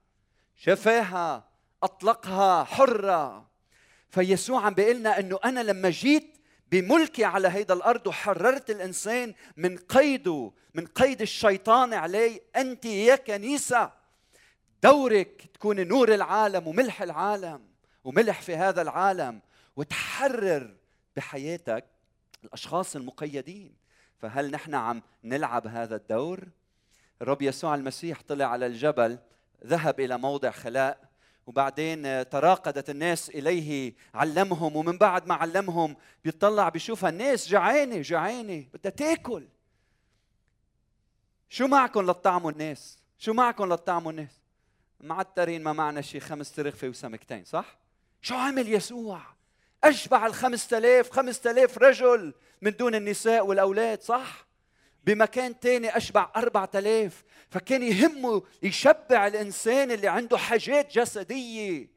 شفاها 0.55 1.49
أطلقها 1.83 2.63
حرة. 2.63 3.49
فيسوع 4.09 4.65
عم 4.65 4.73
بيقول 4.73 4.95
لنا 4.95 5.19
إنه 5.19 5.39
أنا 5.45 5.59
لما 5.59 5.89
جيت 5.89 6.37
بملكي 6.71 7.25
على 7.25 7.47
هيدا 7.47 7.73
الأرض 7.73 8.07
وحررت 8.07 8.69
الإنسان 8.69 9.33
من 9.57 9.77
قيده 9.77 10.51
من 10.73 10.85
قيد 10.87 11.21
الشيطان 11.21 11.93
عليه 11.93 12.41
أنت 12.55 12.85
يا 12.85 13.15
كنيسة 13.15 13.91
دورك 14.83 15.49
تكون 15.53 15.87
نور 15.87 16.13
العالم 16.13 16.67
وملح 16.67 17.01
العالم 17.01 17.61
وملح 18.03 18.41
في 18.41 18.55
هذا 18.55 18.81
العالم 18.81 19.41
وتحرر 19.75 20.75
بحياتك 21.15 21.85
الأشخاص 22.45 22.95
المقيدين. 22.95 23.75
فهل 24.17 24.51
نحن 24.51 24.75
عم 24.75 25.01
نلعب 25.23 25.67
هذا 25.67 25.95
الدور؟ 25.95 26.47
الرب 27.21 27.41
يسوع 27.41 27.75
المسيح 27.75 28.21
طلع 28.27 28.45
على 28.45 28.65
الجبل 28.65 29.19
ذهب 29.65 29.99
إلى 29.99 30.17
موضع 30.17 30.51
خلاء 30.51 31.13
وبعدين 31.47 32.29
تراقدت 32.29 32.89
الناس 32.89 33.29
إليه 33.29 33.95
علمهم 34.13 34.75
ومن 34.75 34.97
بعد 34.97 35.27
ما 35.27 35.35
علمهم 35.35 35.95
بيطلع 36.23 36.69
بيشوفها 36.69 37.09
الناس 37.09 37.47
جعانه 37.47 38.01
جعانه 38.01 38.65
بدها 38.73 38.91
تاكل. 38.91 39.47
شو 41.49 41.67
معكم 41.67 42.11
لتطعموا 42.11 42.51
الناس 42.51 42.97
شو 43.17 43.33
معكم 43.33 43.73
لتطعموا 43.73 44.11
الناس 44.11 44.41
معترين 45.01 45.63
ما 45.63 45.73
معنا 45.73 46.01
شيء 46.01 46.21
خمس 46.21 46.51
ترغفة 46.51 46.87
وسمكتين 46.87 47.45
صح؟ 47.45 47.77
شو 48.21 48.35
عمل 48.35 48.73
يسوع؟ 48.73 49.21
أشبع 49.83 50.25
الخمسة 50.25 50.77
آلاف 50.77 51.09
خمسة 51.09 51.51
آلاف 51.51 51.77
رجل 51.77 52.33
من 52.61 52.71
دون 52.71 52.95
النساء 52.95 53.45
والأولاد 53.45 54.01
صح؟ 54.01 54.47
بمكان 55.03 55.59
تاني 55.59 55.97
أشبع 55.97 56.31
أربعة 56.35 56.69
آلاف 56.75 57.23
فكان 57.49 57.83
يهمه 57.83 58.43
يشبع 58.63 59.27
الإنسان 59.27 59.91
اللي 59.91 60.07
عنده 60.07 60.37
حاجات 60.37 60.91
جسدية. 60.97 61.89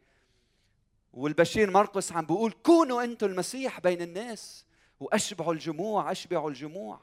والبشير 1.13 1.71
مرقس 1.71 2.13
عم 2.13 2.27
بيقول 2.27 2.53
كونوا 2.53 3.05
أنتم 3.05 3.27
المسيح 3.27 3.81
بين 3.81 4.03
الناس 4.03 4.67
وأشبعوا 5.01 5.53
الجموع 5.53 6.11
أشبعوا 6.13 6.51
الجموع. 6.51 7.01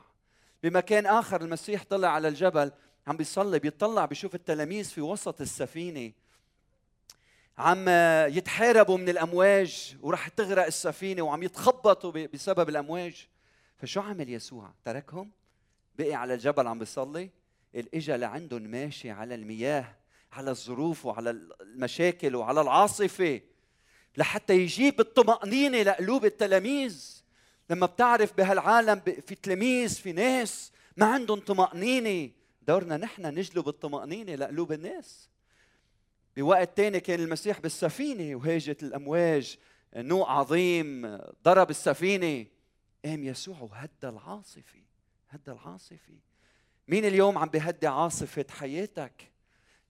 بمكان 0.63 1.05
آخر 1.05 1.41
المسيح 1.41 1.83
طلع 1.89 2.07
على 2.07 2.27
الجبل 2.27 2.71
عم 3.07 3.17
بيصلي 3.17 3.59
بيطلع 3.59 4.05
بيشوف 4.05 4.35
التلاميذ 4.35 4.85
في 4.85 5.01
وسط 5.01 5.41
السفينة. 5.41 6.11
عم 7.57 7.85
يتحاربوا 8.37 8.97
من 8.97 9.09
الأمواج 9.09 9.95
وراح 10.01 10.27
تغرق 10.27 10.65
السفينة 10.65 11.21
وعم 11.21 11.43
يتخبطوا 11.43 12.11
بسبب 12.11 12.69
الأمواج. 12.69 13.27
فشو 13.77 14.01
عمل 14.01 14.29
يسوع؟ 14.29 14.73
تركهم؟ 14.85 15.31
بقي 15.97 16.13
على 16.13 16.33
الجبل 16.33 16.67
عم 16.67 16.79
بيصلي؟ 16.79 17.29
إجا 17.75 18.17
لعندهم 18.17 18.61
ماشي 18.61 19.11
على 19.11 19.35
المياه 19.35 19.95
على 20.31 20.51
الظروف 20.51 21.05
وعلى 21.05 21.29
المشاكل 21.61 22.35
وعلى 22.35 22.61
العاصفة 22.61 23.41
لحتى 24.17 24.53
يجيب 24.53 24.99
الطمأنينة 24.99 25.81
لقلوب 25.81 26.25
التلاميذ. 26.25 27.23
لما 27.69 27.85
بتعرف 27.85 28.37
بهالعالم 28.37 28.99
في 28.99 29.35
تلاميذ 29.35 29.95
في 29.95 30.11
ناس 30.11 30.71
ما 30.97 31.05
عندهم 31.05 31.39
طمأنينة 31.39 32.31
دورنا 32.67 32.97
نحن 32.97 33.25
نجلب 33.25 33.67
الطمأنينة 33.67 34.35
لقلوب 34.35 34.71
الناس. 34.71 35.29
بوقت 36.37 36.77
تاني 36.77 36.99
كان 36.99 37.19
المسيح 37.19 37.59
بالسفينة 37.59 38.35
وهاجت 38.35 38.83
الأمواج. 38.83 39.57
نوع 39.95 40.31
عظيم 40.31 41.17
ضرب 41.43 41.69
السفينة. 41.69 42.45
قام 43.05 43.23
يسوع 43.23 43.59
وهدى 43.59 43.91
العاصفة. 44.03 44.79
هدى 45.29 45.51
العاصفة. 45.51 46.13
مين 46.87 47.05
اليوم 47.05 47.37
عم 47.37 47.49
بيهدي 47.49 47.87
عاصفة 47.87 48.45
حياتك؟ 48.49 49.31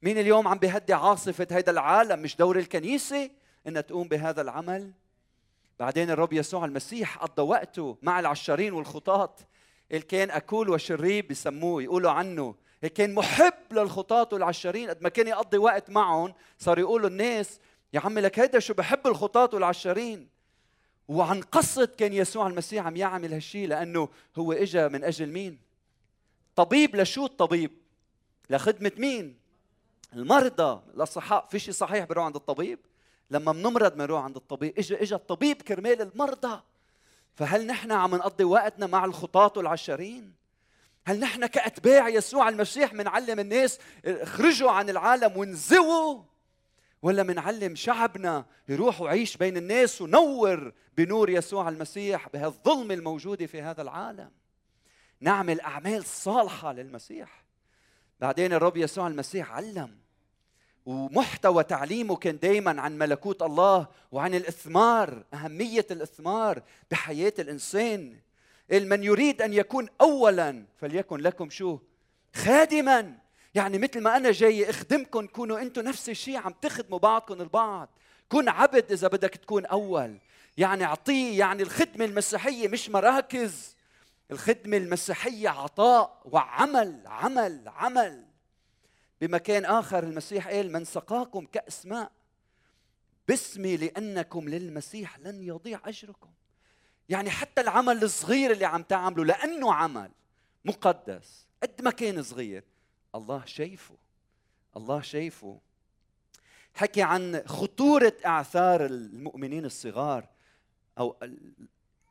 مين 0.02 0.18
اليوم 0.18 0.48
عم 0.48 0.58
بيهدي 0.58 0.94
عاصفة 0.94 1.48
هيدا 1.52 1.72
العالم؟ 1.72 2.22
مش 2.22 2.36
دور 2.36 2.60
الكنيسة 2.60 3.30
إنها 3.68 3.82
تقوم 3.82 4.08
بهذا 4.08 4.42
العمل. 4.42 4.94
بعدين 5.80 6.10
الرب 6.10 6.34
يسوع 6.34 6.66
المسيح 6.66 7.18
قضى 7.18 7.42
وقته 7.42 7.98
مع 8.02 8.20
العشارين 8.20 8.74
والخطاة 8.74 9.36
اللي 9.92 10.02
كان 10.02 10.32
أكول 10.32 10.70
وشريب 10.70 11.28
بسموه. 11.28 11.84
يقولوا 11.84 12.12
عنه 12.12 12.56
كان 12.88 13.14
محب 13.14 13.54
للخطاة 13.72 14.30
والعشارين 14.32 14.90
قد 14.90 15.02
ما 15.02 15.10
كان 15.10 15.28
يقضي 15.28 15.58
وقت 15.58 15.90
معهم 15.90 16.34
صار 16.60 16.80
يقولوا 16.80 17.10
الناس 17.10 17.60
يا 17.94 18.00
عمي 18.00 18.22
لك 18.22 18.40
هيدا 18.40 18.60
شو 18.60 18.74
بحب 18.74 19.08
الخطاة 19.08 19.50
والعشارين 19.54 20.34
وعن 21.08 21.42
قصد 21.42 21.88
كان 21.88 22.14
يسوع 22.14 22.48
المسيح 22.48 22.86
عم 22.86 22.96
يعمل 22.96 23.34
هالشيء 23.34 23.68
لأنه 23.68 24.10
هو 24.36 24.54
اجى 24.54 24.90
من 24.90 25.04
أجل 25.04 25.30
مين؟ 25.30 25.60
طبيب. 26.56 26.96
لشو 26.96 27.26
الطبيب؟ 27.26 27.72
لخدمة 28.50 28.92
مين؟ 28.98 29.36
المرضى. 30.14 30.82
الاصحاء 30.96 31.48
في 31.52 31.60
شيء 31.60 31.74
صحيح 31.74 32.06
بروح 32.06 32.26
عند 32.26 32.36
الطبيب؟ 32.36 32.80
لما 33.32 33.52
بنمرض 33.52 33.96
بنروح 33.96 34.24
عند 34.24 34.36
الطبيب. 34.36 34.78
اجى 34.78 35.02
اجى 35.02 35.16
الطبيب 35.16 35.62
كرمال 35.62 36.02
المرضى. 36.02 36.62
فهل 37.36 37.68
نحن 37.68 37.92
عم 37.92 38.16
نقضي 38.16 38.44
وقتنا 38.44 38.88
مع 38.88 39.06
الخطاة 39.06 39.54
والعشرين؟ 39.58 40.34
هل 41.06 41.20
نحن 41.20 41.46
كأتباع 41.46 42.10
يسوع 42.10 42.50
المسيح 42.50 42.94
بنعلم 42.94 43.40
الناس 43.40 43.80
اخرجوا 44.06 44.72
عن 44.72 44.90
العالم 44.90 45.38
وانزووا؟ 45.38 46.24
ولا 47.02 47.24
منعلم 47.24 47.76
شعبنا 47.76 48.46
يروح 48.70 49.02
ويعيش 49.02 49.38
بين 49.38 49.58
الناس 49.58 50.02
ونور 50.02 50.74
بنور 50.98 51.30
يسوع 51.30 51.70
المسيح 51.70 52.30
بهالظلمة 52.30 52.94
الموجودة 52.94 53.46
في 53.46 53.62
هذا 53.62 53.82
العالم؟ 53.82 54.32
نعمل 55.20 55.62
أعمال 55.62 56.06
صالحة 56.06 56.74
للمسيح. 56.74 57.44
بعدين 58.20 58.54
الرب 58.54 58.78
يسوع 58.78 59.08
المسيح 59.08 59.52
علم 59.52 59.98
ومحتوى 60.86 61.64
تعليمه 61.64 62.16
كان 62.16 62.40
دائما 62.40 62.82
عن 62.82 62.98
ملكوت 62.98 63.42
الله 63.42 63.88
وعن 64.12 64.36
الإثمار 64.36 65.24
أهمية 65.34 65.86
الإثمار 65.92 66.64
بحياة 66.92 67.34
الإنسان. 67.40 68.20
من 68.80 69.04
يريد 69.04 69.42
أن 69.42 69.54
يكون 69.54 69.88
اولا 70.02 70.66
فليكن 70.82 71.18
لكم 71.18 71.50
شو؟ 71.50 71.80
خادما. 72.34 73.18
يعني 73.56 73.78
مثل 73.80 74.02
ما 74.02 74.18
أنا 74.18 74.32
جاي 74.32 74.70
اخدمكم 74.70 75.28
كونوا 75.28 75.62
أنتم 75.62 75.82
نفس 75.82 76.10
الشيء 76.10 76.38
عم 76.38 76.54
تخدموا 76.62 77.00
بعضكم 77.00 77.42
البعض. 77.42 77.90
كن 78.30 78.50
عبد 78.50 78.92
إذا 78.92 79.08
بدك 79.08 79.36
تكون 79.36 79.66
أول. 79.66 80.18
يعني 80.58 80.84
أعطيه 80.84 81.40
يعني 81.40 81.64
الخدمة 81.64 82.06
المسيحية 82.06 82.68
مش 82.68 82.90
مراكز. 82.90 83.76
الخدمة 84.32 84.78
المسيحية 84.78 85.50
عطاء 85.50 86.22
وعمل 86.26 87.02
عمل 87.06 87.62
عمل. 87.68 88.26
بمكان 89.22 89.66
آخر 89.66 90.04
المسيح 90.04 90.48
قال 90.48 90.72
من 90.72 90.86
سقاكم 90.86 91.46
كأس 91.46 91.86
ماء 91.86 92.12
باسمي 93.28 93.78
لأنكم 93.78 94.50
للمسيح 94.50 95.20
لن 95.20 95.44
يضيع 95.44 95.80
أجركم. 95.86 96.30
يعني 97.10 97.30
حتى 97.30 97.62
العمل 97.62 98.04
الصغير 98.04 98.52
اللي 98.52 98.66
عم 98.66 98.84
تعمله 98.84 99.26
لأنه 99.26 99.74
عمل 99.74 100.12
مقدس. 100.66 101.46
قد 101.64 101.82
ما 101.82 101.92
كان 101.92 102.24
صغير. 102.24 102.64
الله 103.16 103.46
شايفه. 103.46 103.96
الله 104.78 105.02
شايفه. 105.02 105.60
حكي 106.74 107.02
عن 107.02 107.44
خطورة 107.46 108.14
إعثار 108.26 108.86
المؤمنين 108.86 109.66
الصغار 109.66 110.28
أو 110.98 111.16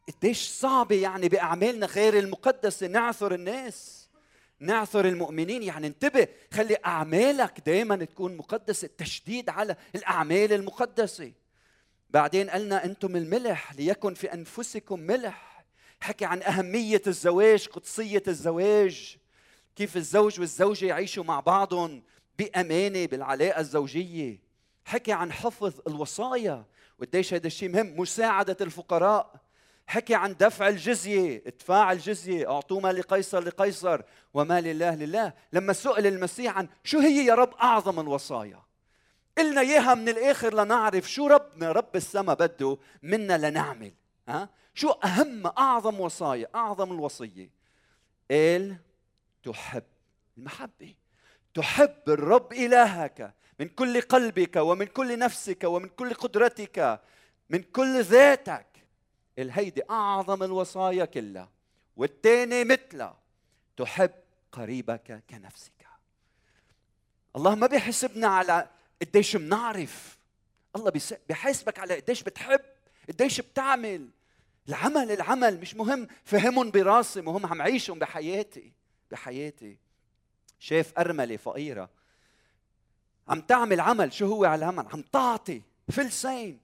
قديش 0.08 0.48
صعبة 0.48 0.96
يعني 0.96 1.28
بأعمالنا 1.28 1.86
غير 1.86 2.18
المقدسة. 2.18 2.86
نعثر 2.86 3.34
الناس. 3.34 4.08
نعثر 4.60 5.08
المؤمنين. 5.08 5.62
يعني 5.62 5.86
انتبه 5.86 6.28
خلي 6.52 6.76
أعمالك 6.86 7.60
دائما 7.66 7.96
تكون 7.96 8.36
مقدسة. 8.36 8.86
التشديد 8.86 9.50
على 9.50 9.76
الأعمال 9.94 10.52
المقدسة. 10.52 11.32
بعدين 12.12 12.50
قلنا 12.50 12.84
أنتم 12.84 13.16
الملح 13.16 13.74
ليكن 13.74 14.14
في 14.14 14.34
أنفسكم 14.34 15.00
ملح. 15.00 15.64
حكي 16.00 16.24
عن 16.24 16.42
أهمية 16.42 17.02
الزواج 17.06 17.66
قدسية 17.66 18.22
الزواج. 18.28 19.16
كيف 19.76 19.96
الزوج 19.96 20.40
والزوجة 20.40 20.86
يعيشوا 20.86 21.24
مع 21.24 21.40
بعضهم 21.40 22.02
بأمانة 22.38 23.06
بالعلاقة 23.06 23.60
الزوجية. 23.60 24.38
حكي 24.84 25.12
عن 25.12 25.32
حفظ 25.32 25.80
الوصايا. 25.86 26.64
وقديش 26.98 27.34
هذا 27.34 27.46
الشيء 27.46 27.68
مهم؟ 27.68 28.00
مساعدة 28.00 28.56
الفقراء. 28.60 29.34
حكي 29.86 30.14
عن 30.14 30.36
دفع 30.36 30.68
الجزية 30.68 31.42
ادفاع 31.46 31.92
الجزية. 31.92 32.50
أعطوا 32.50 32.80
ما 32.80 32.92
لقيصر 32.92 33.40
لقيصر 33.40 34.00
وما 34.34 34.60
لله 34.60 34.94
لله. 34.94 35.32
لما 35.52 35.72
سئل 35.72 36.06
المسيح 36.06 36.58
عن 36.58 36.68
شو 36.84 36.98
هي 36.98 37.26
يا 37.26 37.34
رب 37.34 37.54
أعظم 37.54 38.00
الوصايا؟ 38.00 38.71
قلنا 39.38 39.60
إياها 39.60 39.94
من 39.94 40.08
الآخر 40.08 40.54
لنعرف 40.54 41.10
شو 41.10 41.26
ربنا 41.26 41.72
رب 41.72 41.96
السماء 41.96 42.36
بده 42.36 42.78
منا 43.02 43.50
لنعمل. 43.50 43.92
ها؟ 44.28 44.48
شو 44.74 44.90
أهم 44.90 45.46
أعظم 45.46 46.00
وصايا 46.00 46.48
أعظم 46.54 46.92
الوصية؟ 46.92 47.50
قال 48.30 48.76
تحب 49.42 49.84
المحبة. 50.38 50.94
تحب 51.54 52.02
الرب 52.08 52.52
إلهك 52.52 53.34
من 53.60 53.68
كل 53.68 54.00
قلبك 54.00 54.56
ومن 54.56 54.86
كل 54.86 55.18
نفسك 55.18 55.64
ومن 55.64 55.88
كل 55.88 56.14
قدرتك 56.14 57.00
من 57.50 57.62
كل 57.62 58.02
ذاتك. 58.02 58.66
الهيدي 59.38 59.82
أعظم 59.90 60.42
الوصايا 60.42 61.04
كلها. 61.04 61.48
والثاني 61.96 62.64
مثلها 62.64 63.18
تحب 63.76 64.10
قريبك 64.52 65.24
كنفسك. 65.30 65.72
الله 67.36 67.54
ما 67.54 67.66
بيحسبنا 67.66 68.26
على 68.26 68.68
قديش 69.02 69.36
بنعرف. 69.36 70.18
الله 70.76 70.92
بيحاسبك 71.28 71.78
على 71.78 71.96
قديش 72.00 72.22
بتحب 72.22 72.60
قديش 73.08 73.40
بتعمل. 73.40 74.08
العمل 74.68 75.10
العمل 75.10 75.60
مش 75.60 75.74
مهم 75.74 76.08
فهمهم 76.24 76.70
براسي 76.70 77.20
مهم 77.20 77.46
عم 77.46 77.62
عيشهم 77.62 77.98
بحياتي 77.98 78.72
بحياتي. 79.10 79.76
شاف 80.58 80.98
أرملة 80.98 81.36
فقيرة. 81.36 81.90
عم 83.28 83.40
تعمل 83.40 83.80
عمل 83.80 84.12
شو 84.12 84.26
هو 84.26 84.44
على 84.44 84.58
العمل 84.58 84.86
عم 84.92 85.02
تعطي 85.02 85.62
فلسين 85.90 86.60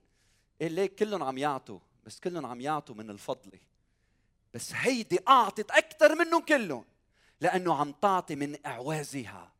قال 0.61 0.71
ليك 0.71 0.95
كلهم 0.95 1.23
عم 1.23 1.37
يعطوا 1.37 1.79
بس 2.05 2.19
كلهم 2.19 2.45
عم 2.45 2.61
يعطوا 2.61 2.95
من 2.95 3.09
الفضل. 3.09 3.51
بس 4.53 4.71
هيدي 4.73 5.19
أعطت 5.27 5.71
أكثر 5.71 6.15
منهم 6.15 6.41
كلهم 6.41 6.85
لأنه 7.41 7.75
عم 7.75 7.91
تعطي 7.91 8.35
من 8.35 8.57
إعوازها. 8.65 9.51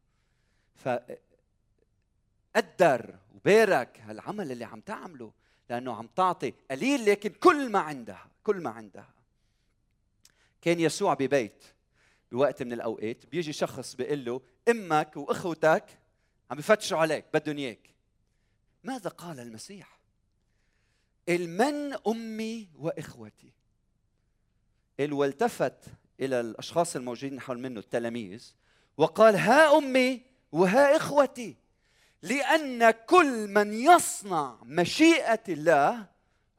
فقدر 2.56 3.16
وبارك 3.36 4.00
هالعمل 4.00 4.52
اللي 4.52 4.66
عم 4.66 4.82
تعمله 4.82 5.32
لأنه 5.70 5.96
عم 5.96 6.08
تعطي 6.08 6.54
قليل 6.72 7.06
لكن 7.06 7.30
كل 7.30 7.72
ما 7.72 7.80
عندها 7.80 8.30
كل 8.44 8.62
ما 8.62 8.70
عندها. 8.70 9.14
كان 10.62 10.80
يسوع 10.80 11.14
ببيت 11.14 11.64
بوقت 12.32 12.64
من 12.64 12.74
الأوقات 12.74 13.26
بيجي 13.26 13.54
شخص 13.54 13.96
بيقول 13.96 14.26
له 14.26 14.42
أمك 14.70 15.18
وأخوتك 15.18 16.00
عم 16.52 16.58
بفتشوا 16.58 16.98
عليك 16.98 17.26
بدهم 17.34 17.58
إياك. 17.58 17.90
ماذا 18.84 19.10
قال 19.10 19.40
المسيح؟ 19.40 20.00
من 21.30 21.94
أمي 22.08 22.70
وإخوتي. 22.76 23.54
قال 25.00 25.14
والتفت 25.14 25.86
إلى 26.20 26.40
الأشخاص 26.40 26.96
الموجودين 26.96 27.40
حول 27.40 27.60
منه 27.60 27.80
التلاميذ 27.80 28.54
وقال 28.98 29.36
ها 29.36 29.78
أمي 29.78 30.22
وها 30.52 30.98
إخوتي. 30.98 31.56
لأن 32.21 32.91
كل 32.91 33.47
من 33.47 33.73
يصنع 33.73 34.58
مشيئة 34.63 35.43
الله 35.49 36.08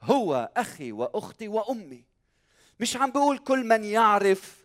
هو 0.02 0.50
أخي 0.56 0.92
وأختي 0.92 1.48
وأمي. 1.48 2.04
مش 2.80 2.96
عم 2.96 3.10
بقول 3.10 3.38
كل 3.38 3.66
من 3.66 3.84
يعرف 3.84 4.60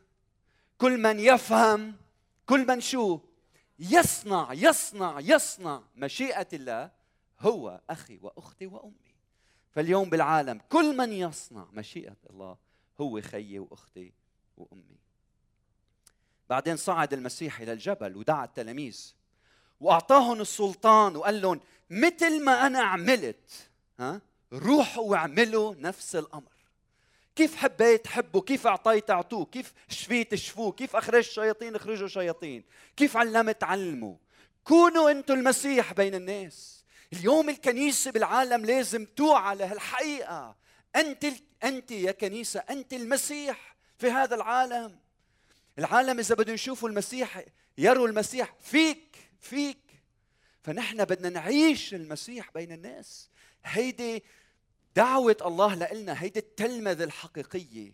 كل 0.77 0.97
من 0.97 1.19
يفهم 1.19 1.95
كل 2.45 2.67
من 2.67 2.81
شو. 2.81 3.19
يصنع 3.79 4.53
يصنع 4.53 5.19
يصنع 5.19 5.83
مشيئة 5.95 6.47
الله 6.53 6.91
هو 7.39 7.81
أخي 7.89 8.19
وأختي 8.21 8.67
وأمي. 8.67 9.15
فاليوم 9.71 10.09
بالعالم 10.09 10.61
كل 10.69 10.97
من 10.97 11.13
يصنع 11.13 11.67
مشيئة 11.73 12.17
الله 12.29 12.57
هو 13.01 13.21
خيي 13.21 13.59
وأختي 13.59 14.13
وأمي. 14.57 14.99
بعدين 16.49 16.77
صعد 16.77 17.13
المسيح 17.13 17.59
إلى 17.59 17.71
الجبل 17.73 18.17
ودعا 18.17 18.45
التلاميذ. 18.45 19.14
وأعطاهم 19.79 20.41
السلطان 20.41 21.15
وقال 21.15 21.41
لهم 21.41 21.59
مثل 21.89 22.43
ما 22.43 22.67
أنا 22.67 22.79
عملت 22.79 23.69
ها 23.99 24.21
روحوا 24.53 25.03
واعملوا 25.03 25.75
نفس 25.75 26.15
الأمر. 26.15 26.55
كيف 27.35 27.55
حبيت 27.55 28.07
حبوا 28.07 28.41
كيف 28.41 28.67
أعطيت 28.67 29.09
أعطوه؟ 29.09 29.45
كيف 29.45 29.73
شفيت 29.89 30.35
شفوه؟ 30.35 30.71
كيف 30.71 30.95
اخرجت 30.95 31.31
شياطين 31.31 31.75
اخرجوا 31.75 32.07
شياطين؟ 32.07 32.63
كيف 32.97 33.17
علمت 33.17 33.63
علموا 33.63 34.15
كونوا 34.63 35.11
أنتم 35.11 35.33
المسيح 35.33 35.93
بين 35.93 36.15
الناس. 36.15 36.83
اليوم 37.13 37.49
الكنيسة 37.49 38.11
بالعالم 38.11 38.65
لازم 38.65 39.05
توعى 39.05 39.55
لهالحقيقة. 39.55 40.55
أنت 40.95 41.25
أنت 41.63 41.91
يا 41.91 42.11
كنيسة 42.11 42.59
أنت 42.59 42.93
المسيح 42.93 43.75
في 43.97 44.11
هذا 44.11 44.35
العالم. 44.35 44.99
العالم 45.79 46.19
إذا 46.19 46.35
بدهم 46.35 46.53
يشوفوا 46.55 46.89
المسيح 46.89 47.43
يروا 47.77 48.07
المسيح 48.07 48.55
فيك 48.61 49.04
فيك. 49.45 49.77
فنحن 50.63 51.05
بدنا 51.05 51.29
نعيش 51.29 51.93
المسيح 51.93 52.51
بين 52.53 52.71
الناس. 52.71 53.29
هيدي 53.65 54.23
دعوة 54.95 55.37
الله 55.45 55.75
لنا 55.75 56.23
هيدي 56.23 56.39
التلمذة 56.39 57.03
الحقيقية. 57.03 57.93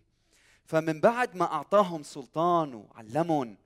فمن 0.66 1.02
بعد 1.02 1.36
ما 1.36 1.46
أعطاهم 1.46 2.04
سلطان 2.04 2.74
وعلمهم 2.74 3.58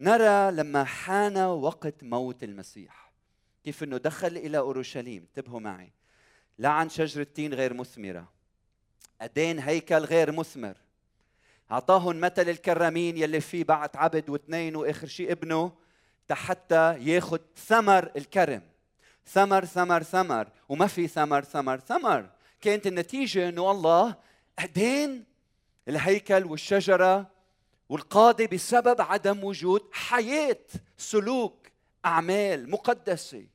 نرى 0.00 0.52
لما 0.52 0.84
حان 0.84 1.38
وقت 1.38 2.04
موت 2.04 2.44
المسيح. 2.44 3.12
كيف 3.64 3.82
إنه 3.82 3.96
دخل 3.96 4.36
إلى 4.36 4.58
أورشليم. 4.58 5.22
انتبهوا 5.22 5.60
معي. 5.60 5.92
لعن 6.58 6.88
شجرة 6.88 7.22
تين 7.22 7.54
غير 7.54 7.74
مثمرة. 7.74 8.32
أدين 9.20 9.58
هيكل 9.58 9.98
غير 9.98 10.32
مثمر. 10.32 10.76
أعطاهم 11.70 12.20
مثل 12.20 12.48
الكرامين 12.48 13.16
يلي 13.16 13.40
فيه 13.40 13.64
بعت 13.64 13.96
عبد 13.96 14.30
واثنين 14.30 14.76
وآخر 14.76 15.06
شيء 15.06 15.32
ابنه. 15.32 15.87
حتى 16.34 16.98
ياخذ 16.98 17.38
ثمر 17.56 18.10
الكرم. 18.16 18.62
ثمر 19.26 19.64
ثمر 19.64 20.02
ثمر. 20.02 20.48
وما 20.68 20.86
في 20.86 21.08
ثمر 21.08 21.44
ثمر 21.44 21.80
ثمر. 21.80 22.30
كانت 22.60 22.86
النتيجة 22.86 23.48
أنه 23.48 23.70
الله 23.70 24.16
أدين 24.58 25.24
الهيكل 25.88 26.44
والشجرة 26.44 27.30
والقاضي 27.88 28.46
بسبب 28.46 29.00
عدم 29.00 29.44
وجود 29.44 29.88
حياة 29.92 30.64
سلوك 30.96 31.68
أعمال 32.04 32.70
مقدسة. 32.70 33.46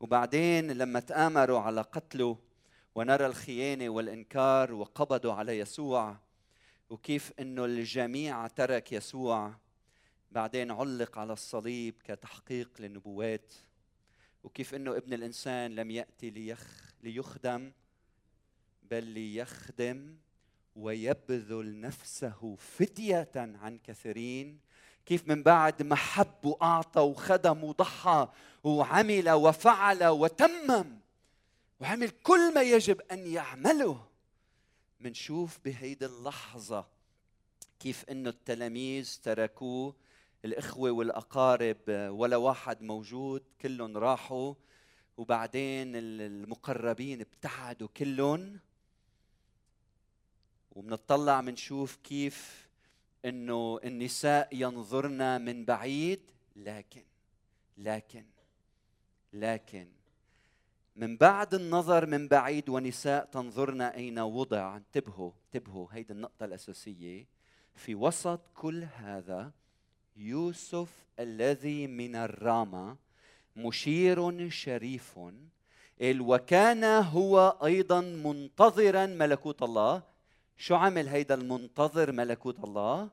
وبعدين 0.00 0.70
لما 0.70 1.00
تآمروا 1.00 1.60
على 1.60 1.80
قتله 1.80 2.38
ونرى 2.94 3.26
الخيانة 3.26 3.88
والإنكار 3.88 4.72
وقبضوا 4.72 5.32
على 5.32 5.58
يسوع 5.58 6.16
وكيف 6.90 7.32
إنه 7.40 7.64
الجميع 7.64 8.46
ترك 8.46 8.92
يسوع. 8.92 9.52
بعدين 10.34 10.70
علق 10.70 11.18
على 11.18 11.32
الصليب 11.32 11.94
كتحقيق 12.04 12.70
للنبوات 12.78 13.54
وكيف 14.44 14.74
إنه 14.74 14.96
ابن 14.96 15.12
الإنسان 15.12 15.74
لم 15.74 15.90
يأتي 15.90 16.30
ليخ 16.30 16.94
ليخدم 17.02 17.72
بل 18.82 19.04
ليخدم 19.04 20.16
ويبذل 20.76 21.80
نفسه 21.80 22.56
فدية 22.56 23.30
عن 23.36 23.78
كثيرين. 23.84 24.60
كيف 25.06 25.28
من 25.28 25.42
بعد 25.42 25.82
ما 25.82 25.94
حب 25.94 26.44
وأعطى 26.44 27.00
وخدم 27.00 27.64
وضحى 27.64 28.28
وعمل 28.64 29.30
وفعل 29.30 30.04
وتمم 30.04 30.98
وعمل 31.80 32.10
كل 32.10 32.54
ما 32.54 32.62
يجب 32.62 33.00
أن 33.00 33.26
يعمله. 33.26 34.06
منشوف 35.00 35.58
بهيدي 35.64 36.06
اللحظة 36.06 36.86
كيف 37.80 38.04
إنه 38.10 38.30
التلاميذ 38.30 39.18
تركوه 39.22 39.94
الإخوة 40.44 40.90
والأقارب 40.90 41.76
ولا 41.88 42.36
واحد 42.36 42.82
موجود 42.82 43.42
كلهم 43.60 43.96
راحوا. 43.96 44.54
وبعدين 45.16 45.92
المقربين 45.96 47.20
ابتعدوا 47.20 47.88
كلهم. 47.88 48.60
وبنطلع 50.72 51.40
منشوف 51.40 51.96
كيف 51.96 52.68
إنه 53.24 53.80
النساء 53.84 54.48
ينظرن 54.52 55.40
من 55.40 55.64
بعيد. 55.64 56.20
لكن 56.56 57.04
لكن 57.78 58.24
لكن 59.32 59.88
من 60.96 61.16
بعد 61.16 61.54
النظر 61.54 62.06
من 62.06 62.28
بعيد 62.28 62.68
ونساء 62.68 63.24
تنظرن 63.24 63.80
أين 63.80 64.18
وضع. 64.18 64.76
انتبهوا 64.76 65.32
انتبهوا 65.44 65.88
هيدي 65.92 66.12
النقطة 66.12 66.44
الأساسية. 66.44 67.26
في 67.74 67.94
وسط 67.94 68.40
كل 68.54 68.84
هذا 68.84 69.52
يوسف 70.16 70.88
الذي 71.20 71.86
من 71.86 72.16
الرامة 72.16 72.96
مشير 73.56 74.50
شريف. 74.50 75.18
وكان 76.02 76.84
هو 76.84 77.58
أيضا 77.64 78.00
منتظرا 78.00 79.06
ملكوت 79.06 79.62
الله. 79.62 80.02
شو 80.56 80.74
عمل 80.74 81.08
هيدا 81.08 81.34
المنتظر 81.34 82.12
ملكوت 82.12 82.64
الله؟ 82.64 83.10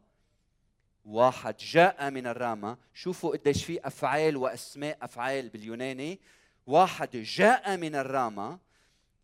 واحد 1.06 1.58
جاء 1.58 2.10
من 2.10 2.28
الرامة. 2.28 2.78
شوفوا 2.94 3.38
قديش 3.38 3.66
في 3.66 3.88
أفعال 3.88 4.38
وأسماء 4.38 4.98
أفعال 5.02 5.50
باليوناني. 5.50 6.20
واحد 6.68 7.18
جاء 7.18 7.78
من 7.78 7.96
الرامة. 7.96 8.60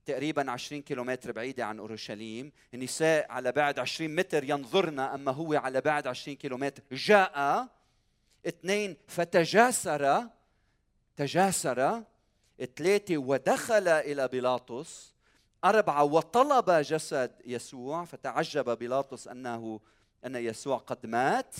تقريبا 0.07 0.51
20 0.51 0.81
كيلومتر 0.81 1.31
بعيدة 1.31 1.65
عن 1.65 1.79
أورشليم. 1.79 2.51
النساء 2.73 3.31
على 3.31 3.51
بعد 3.51 3.79
20 3.79 4.15
متر 4.15 4.43
ينظرن 4.43 4.99
أما 4.99 5.31
هو 5.31 5.53
على 5.53 5.81
بعد 5.81 6.07
20 6.07 6.37
كيلومتر. 6.37 6.83
جاء 6.91 7.67
اثنين 8.47 8.97
فتجاسر 9.07 10.23
تجاسر 11.17 12.03
ثلاثة 12.77 13.17
ودخل 13.17 13.87
إلى 13.87 14.27
بيلاطس. 14.27 15.13
أربعة 15.65 16.03
وطلب 16.03 16.69
جسد 16.71 17.31
يسوع 17.45 18.05
فتعجب 18.05 18.77
بيلاطس 18.77 19.27
أنه 19.27 19.79
أن 20.25 20.35
يسوع 20.35 20.77
قد 20.77 21.05
مات 21.05 21.55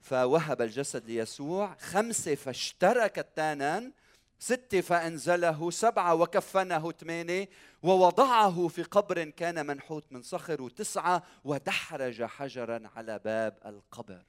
فوهب 0.00 0.62
الجسد 0.62 1.06
ليسوع. 1.06 1.74
خمسة 1.74 2.34
فاشترى 2.34 3.08
كتانا 3.08 3.92
ستة 4.40 4.80
فأنزله 4.80 5.70
سبعة 5.70 6.14
وكفنه 6.14 6.92
ثمانية 6.92 7.48
ووضعه 7.82 8.68
في 8.68 8.82
قبر 8.82 9.24
كان 9.24 9.66
منحوت 9.66 10.04
من 10.10 10.22
صخر 10.22 10.62
وتسعة 10.62 11.22
ودحرج 11.44 12.24
حجرا 12.24 12.82
على 12.96 13.18
باب 13.24 13.58
القبر. 13.66 14.22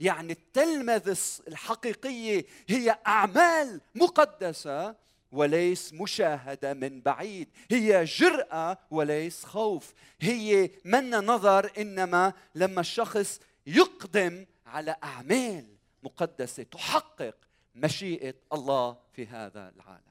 يعني 0.00 0.32
التلمذة 0.32 1.16
الحقيقية 1.48 2.46
هي 2.68 2.98
أعمال 3.06 3.80
مقدسة 3.94 4.94
وليس 5.32 5.92
مشاهدة 5.92 6.74
من 6.74 7.00
بعيد. 7.00 7.48
هي 7.70 8.04
جرأة 8.04 8.78
وليس 8.90 9.44
خوف. 9.44 9.94
هي 10.20 10.70
من 10.84 11.10
نظر 11.10 11.70
إنما 11.78 12.32
لما 12.54 12.80
الشخص 12.80 13.40
يقدم 13.66 14.46
على 14.66 14.96
أعمال 15.04 15.66
مقدسة 16.02 16.62
تحقق 16.62 17.47
مشيئة 17.80 18.34
الله 18.52 18.98
في 19.12 19.26
هذا 19.26 19.68
العالم 19.76 20.02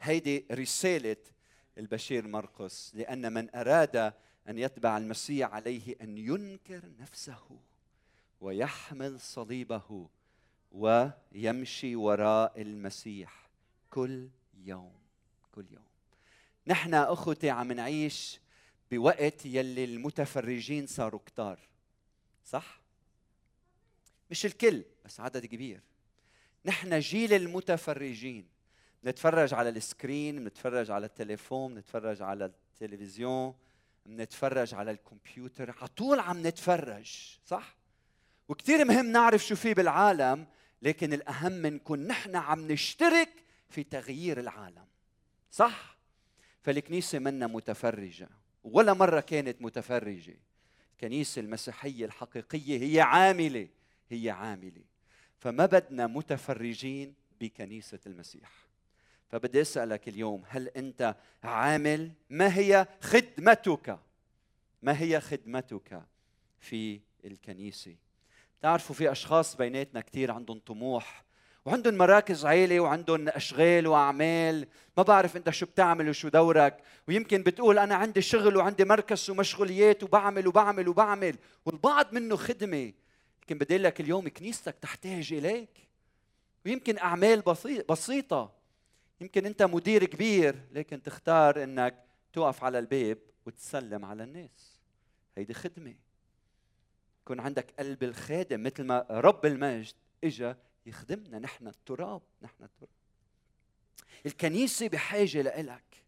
هيدي 0.00 0.46
رسالة 0.52 1.16
البشير 1.78 2.28
مرقس 2.28 2.92
لأن 2.94 3.32
من 3.32 3.56
أراد 3.56 3.96
أن 4.48 4.58
يتبع 4.58 4.98
المسيح 4.98 5.52
عليه 5.54 5.96
أن 6.00 6.18
ينكر 6.18 6.82
نفسه 7.00 7.60
ويحمل 8.40 9.20
صليبه 9.20 10.08
ويمشي 10.72 11.96
وراء 11.96 12.60
المسيح 12.62 13.50
كل 13.90 14.28
يوم 14.54 14.92
كل 15.52 15.66
يوم 15.70 15.84
نحن 16.66 16.94
أخوتي 16.94 17.50
عم 17.50 17.72
نعيش 17.72 18.40
بوقت 18.90 19.46
يلي 19.46 19.84
المتفرجين 19.84 20.86
صاروا 20.86 21.20
كتار 21.26 21.58
صح؟ 22.44 22.77
مش 24.30 24.46
الكل 24.46 24.84
بس 25.04 25.20
عدد 25.20 25.46
كبير. 25.46 25.80
نحن 26.64 26.98
جيل 26.98 27.32
المتفرجين. 27.32 28.48
نتفرج 29.04 29.54
على 29.54 29.68
السكرين 29.68 30.44
نتفرج 30.44 30.90
على 30.90 31.06
التليفون 31.06 31.74
نتفرج 31.74 32.22
على 32.22 32.44
التلفزيون 32.44 33.54
نتفرج 34.06 34.74
على 34.74 34.90
الكمبيوتر. 34.90 35.74
على 35.78 35.88
طول 35.88 36.20
عم 36.20 36.46
نتفرج 36.46 37.38
صح؟ 37.44 37.76
وكثير 38.48 38.84
مهم 38.84 39.06
نعرف 39.06 39.46
شو 39.46 39.56
في 39.56 39.74
بالعالم 39.74 40.46
لكن 40.82 41.12
الأهم 41.12 41.66
نكون 41.66 42.06
نحن 42.06 42.36
عم 42.36 42.72
نشترك 42.72 43.28
في 43.68 43.82
تغيير 43.82 44.40
العالم 44.40 44.86
صح؟ 45.50 45.98
فالكنيسة 46.62 47.18
منا 47.18 47.46
متفرجة 47.46 48.28
ولا 48.64 48.92
مرة 48.92 49.20
كانت 49.20 49.62
متفرجة. 49.62 50.36
الكنيسة 50.92 51.40
المسيحية 51.40 52.04
الحقيقية 52.04 52.78
هي 52.82 53.00
عاملة 53.00 53.68
هي 54.08 54.30
عاملة. 54.30 54.84
فما 55.38 55.66
بدنا 55.66 56.06
متفرجين 56.06 57.14
بكنيسة 57.40 57.98
المسيح. 58.06 58.50
فبدي 59.28 59.60
أسألك 59.60 60.08
اليوم 60.08 60.42
هل 60.48 60.68
أنت 60.68 61.16
عامل؟ 61.44 62.12
ما 62.30 62.58
هي 62.58 62.86
خدمتك؟ 63.00 63.98
ما 64.82 65.00
هي 65.00 65.20
خدمتك 65.20 66.02
في 66.58 67.00
الكنيسة؟ 67.24 67.96
تعرفوا 68.60 68.94
في 68.94 69.12
أشخاص 69.12 69.56
بيناتنا 69.56 70.00
كثير 70.00 70.30
عندهم 70.30 70.58
طموح 70.58 71.24
وعندهم 71.64 71.94
مراكز 71.94 72.46
عيلة 72.46 72.80
وعندهم 72.80 73.28
أشغال 73.28 73.86
وأعمال. 73.86 74.66
ما 74.96 75.02
بعرف 75.02 75.36
أنت 75.36 75.50
شو 75.50 75.66
بتعمل 75.66 76.08
وشو 76.08 76.28
دورك. 76.28 76.82
ويمكن 77.08 77.42
بتقول 77.42 77.78
أنا 77.78 77.94
عندي 77.94 78.22
شغل 78.22 78.56
وعندي 78.56 78.84
مركز 78.84 79.30
ومشغوليات 79.30 80.02
وبعمل 80.02 80.46
وبعمل 80.46 80.88
وبعمل. 80.88 81.36
والبعض 81.66 82.12
منه 82.12 82.36
خدمة. 82.36 82.92
لكن 83.48 83.58
بدي 83.58 83.78
لك 83.78 84.00
اليوم 84.00 84.28
كنيستك 84.28 84.78
تحتاج 84.78 85.32
إليك. 85.32 85.88
ويمكن 86.66 86.98
أعمال 86.98 87.42
بسيطة. 87.88 88.54
يمكن 89.20 89.46
أنت 89.46 89.62
مدير 89.62 90.04
كبير 90.04 90.68
لكن 90.72 91.02
تختار 91.02 91.62
أنك 91.62 92.04
توقف 92.32 92.64
على 92.64 92.78
الباب 92.78 93.18
وتسلم 93.46 94.04
على 94.04 94.24
الناس. 94.24 94.78
هيدي 95.36 95.54
خدمة. 95.54 95.94
يكون 97.22 97.40
عندك 97.40 97.74
قلب 97.78 98.02
الخادم 98.02 98.62
مثل 98.62 98.84
ما 98.84 99.06
رب 99.10 99.46
المجد 99.46 99.94
اجى 100.24 100.54
يخدمنا. 100.86 101.38
نحن 101.38 101.68
التراب 101.68 102.22
نحن 102.42 102.64
التراب. 102.64 102.90
الكنيسة 104.26 104.88
بحاجة 104.88 105.42
لإلك. 105.42 106.02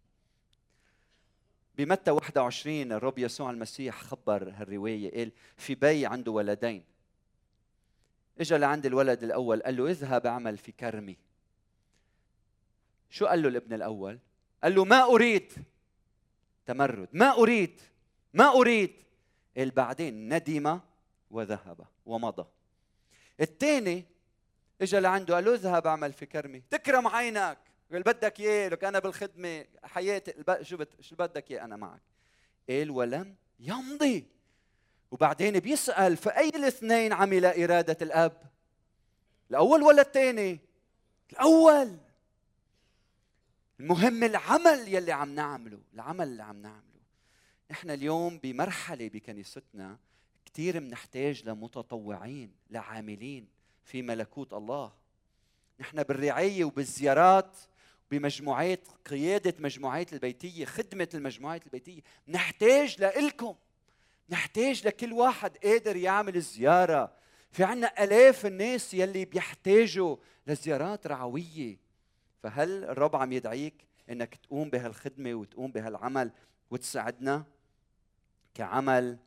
بمتى 1.77 2.11
21 2.11 2.93
الرب 2.93 3.19
يسوع 3.19 3.51
المسيح 3.51 4.03
خبر 4.03 4.53
هالرواية 4.57 5.11
قال 5.11 5.33
في 5.57 5.75
بي 5.75 6.07
عنده 6.07 6.33
ولدين. 6.33 6.91
اجى 8.41 8.57
لعند 8.57 8.87
الولد 8.87 9.23
الأول 9.23 9.63
قال 9.63 9.77
له 9.77 9.91
اذهب 9.91 10.27
اعمل 10.27 10.59
في 10.59 10.73
كرمي. 10.73 11.17
شو 13.11 13.27
قال 13.27 13.43
له 13.43 13.49
الابن 13.49 13.73
الأول؟ 13.73 14.19
قال 14.63 14.75
له 14.75 14.85
ما 14.85 15.05
أريد. 15.05 15.53
تمرد. 16.67 17.09
ما 17.13 17.39
أريد. 17.39 17.81
ما 18.35 18.61
أريد. 18.61 18.93
قال 19.57 19.71
بعدين 19.71 20.35
ندم 20.35 20.81
وذهب 21.31 21.87
ومضى. 22.07 22.47
الثاني 23.41 24.05
اجى 24.81 24.99
لعنده 25.01 25.35
قال 25.35 25.45
له 25.45 25.55
اذهب 25.55 25.87
اعمل 25.87 26.13
في 26.13 26.27
كرمي. 26.27 26.61
تكرم 26.61 27.07
عينك. 27.07 27.59
قال 27.93 28.03
بدك 28.03 28.41
إياه 28.41 28.69
لك 28.69 28.85
أنا 28.85 28.99
بالخدمة 28.99 29.65
حياتي 29.85 30.35
شو. 30.63 30.85
شو 31.01 31.17
بدك 31.17 31.51
إياه 31.51 31.65
أنا 31.65 31.77
معك. 31.77 32.03
قال 32.69 32.91
ولم 32.91 33.35
يمضي. 33.61 34.40
وبعدين 35.11 35.59
بيسأل 35.59 36.17
فأي 36.17 36.49
الاثنين 36.49 37.13
عمل 37.13 37.45
إرادة 37.45 37.97
الأب؟ 38.03 38.43
الأول 39.51 39.83
ولا 39.83 40.03
الثاني؟ 40.03 40.59
الأول. 41.33 41.97
المهم 43.81 44.25
العمل 44.25 44.95
يلي 44.95 45.13
عم 45.13 45.35
نعمله 45.35 45.81
العمل 45.95 46.29
اللي 46.29 46.43
عم 46.43 46.63
نعمله. 46.63 47.01
إحنا 47.71 47.95
اليوم 47.95 48.39
بمرحلة 48.39 49.09
بكنيستنا 49.09 49.99
كثير 50.45 50.79
بنحتاج 50.79 51.49
لمتطوعين 51.49 52.53
لعاملين 52.71 53.49
في 53.85 54.03
ملكوت 54.03 54.53
الله. 54.53 54.93
نحن 55.81 56.03
بالرعاية 56.03 56.65
وبالزيارات 56.65 57.59
بمجموعات 58.11 58.89
قيادة 59.07 59.55
مجموعات 59.59 60.13
البيتية 60.13 60.65
خدمة 60.65 61.09
المجموعات 61.15 61.67
البيتية 61.67 62.01
نحتاج 62.29 63.01
لإلكم. 63.01 63.55
نحتاج 64.31 64.87
لكل 64.87 65.13
واحد 65.13 65.57
قادر 65.57 65.97
يعمل 65.97 66.37
الزيارة. 66.37 67.13
في 67.53 67.65
عنا 67.65 68.05
ألاف 68.05 68.47
الناس 68.47 68.95
يلي 68.95 69.25
بيحتاجوا 69.25 70.17
لزيارات 70.47 71.07
رعوية. 71.07 71.77
فهل 72.43 72.85
الرب 72.85 73.17
عم 73.17 73.33
يدعيك 73.33 73.75
إنك 74.11 74.35
تقوم 74.35 74.71
بهالخدمة 74.71 75.35
وتقوم 75.35 75.71
بهالعمل 75.71 76.31
وتساعدنا 76.71 77.45
كعمل؟ 78.55 79.19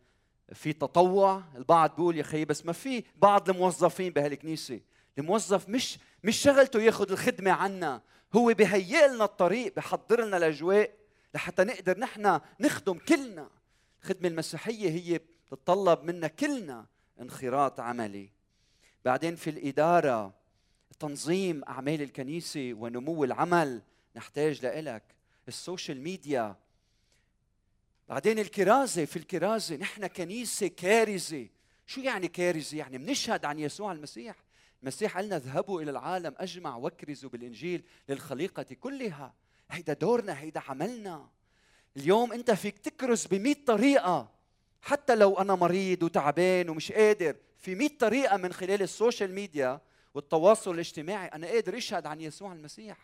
في 0.54 0.74
تطوع؟ 0.74 1.44
البعض 1.56 1.96
بيقول 1.96 2.18
يا 2.18 2.24
خيي 2.24 2.46
بس 2.46 2.66
ما 2.66 2.74
في 2.74 3.04
بعض 3.16 3.50
الموظفين 3.50 4.14
بهالكنيسة. 4.14 4.80
الموظف 5.18 5.70
مش 5.70 5.98
مش 6.24 6.38
شغلته 6.38 6.82
ياخذ 6.82 7.12
الخدمة 7.12 7.52
عنا. 7.52 8.02
هو 8.36 8.54
بهيئ 8.54 9.08
لنا 9.08 9.24
الطريق 9.24 9.76
بحضر 9.76 10.26
لنا 10.26 10.38
الأجواء 10.38 10.92
لحتى 11.36 11.64
نقدر 11.64 12.00
نحن 12.00 12.40
نخدم 12.60 12.98
كلنا. 12.98 13.50
الخدمة 14.04 14.28
المسيحية 14.28 14.90
هي 14.90 15.18
بتتطلب 15.18 16.04
منا 16.04 16.28
كلنا 16.28 16.86
انخراط 17.22 17.80
عملي. 17.80 18.30
بعدين 19.06 19.36
في 19.36 19.50
الإدارة 19.50 20.34
تنظيم 21.00 21.64
أعمال 21.64 22.02
الكنيسة 22.02 22.74
ونمو 22.74 23.24
العمل 23.24 23.82
نحتاج 24.16 24.66
لإلك. 24.66 25.04
ال 25.48 25.56
social 25.56 26.02
media. 26.02 26.56
بعدين 28.10 28.40
الكرازة 28.40 29.06
في 29.06 29.16
الكرازة 29.16 29.76
نحن 29.76 30.08
كنيسة 30.08 30.68
كارزة. 30.68 31.48
شو 31.86 32.02
يعني 32.02 32.28
كارزة؟ 32.28 32.78
يعني 32.78 32.98
بنشهد 32.98 33.46
عن 33.46 33.60
يسوع 33.60 33.92
المسيح. 33.92 34.36
المسيح 34.82 35.18
قالنا 35.18 35.36
اذهبوا 35.36 35.82
إلى 35.82 35.92
العالم 35.92 36.36
أجمع 36.38 36.76
واكرزوا 36.76 37.30
بالإنجيل 37.30 37.84
للخليقة 38.10 38.64
كلها. 38.64 39.34
هيدا 39.72 39.94
دورنا 39.94 40.40
هيدا 40.40 40.62
عملنا. 40.68 41.30
اليوم 41.98 42.34
انت 42.34 42.52
فيك 42.52 42.78
تكرز 42.78 43.28
ب 43.32 43.56
طريقة. 43.68 44.34
حتى 44.82 45.16
لو 45.16 45.38
أنا 45.38 45.56
مريض 45.56 46.04
وتعبان 46.04 46.70
ومش 46.70 46.92
قادر 46.92 47.36
في 47.60 47.76
100 47.76 47.90
طريقة 48.00 48.38
من 48.38 48.54
خلال 48.54 48.82
ال 48.82 48.89
social 48.89 49.34
media 49.34 49.82
والتواصل 50.14 50.74
الاجتماعي 50.74 51.28
أنا 51.28 51.48
قادر 51.48 51.78
أشهد 51.78 52.06
عن 52.06 52.22
يسوع 52.22 52.54
المسيح. 52.54 52.98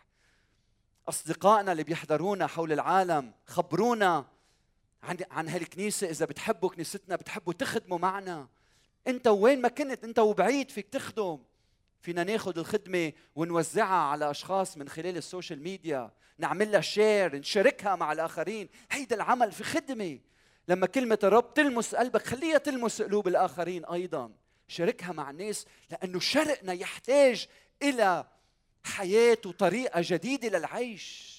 أصدقائنا 1.08 1.72
اللي 1.72 1.84
بيحضرونا 1.84 2.46
حول 2.46 2.72
العالم 2.72 3.32
خبرونا 3.46 4.26
عن 5.02 5.16
عن 5.30 5.48
هالكنيسة 5.48 6.10
إذا 6.10 6.26
بتحبوا 6.26 6.68
كنيستنا 6.68 7.16
بتحبوا 7.16 7.52
تخدموا 7.52 7.98
معنا. 7.98 8.48
أنت 9.06 9.26
وين 9.26 9.60
ما 9.60 9.68
كنت 9.68 10.04
أنت 10.04 10.18
وبعيد 10.18 10.70
فيك 10.70 10.88
تخدم. 10.88 11.38
فينا 12.00 12.24
ناخذ 12.24 12.58
الخدمة 12.58 13.12
ونوزعها 13.34 14.10
على 14.10 14.30
أشخاص 14.30 14.76
من 14.76 14.88
خلال 14.88 15.16
السوشيال 15.16 15.62
ميديا 15.62 16.10
نعمل 16.38 16.72
لها 16.72 16.80
شير 16.80 17.36
نشاركها 17.36 17.96
مع 17.96 18.12
الآخرين. 18.12 18.68
هيدا 18.90 19.16
العمل 19.16 19.52
في 19.52 19.64
خدمة. 19.64 20.18
لما 20.68 20.86
كلمة 20.86 21.18
الرب 21.24 21.54
تلمس 21.54 21.94
قلبك 21.94 22.26
خليها 22.26 22.58
تلمس 22.58 23.02
قلوب 23.02 23.28
الآخرين 23.28 23.84
أيضا. 23.84 24.32
شاركها 24.68 25.12
مع 25.12 25.30
الناس 25.30 25.66
لأنه 25.90 26.20
شرقنا 26.20 26.72
يحتاج 26.72 27.46
إلى 27.82 28.26
حياة 28.84 29.38
وطريقة 29.46 30.00
جديدة 30.04 30.58
للعيش. 30.58 31.30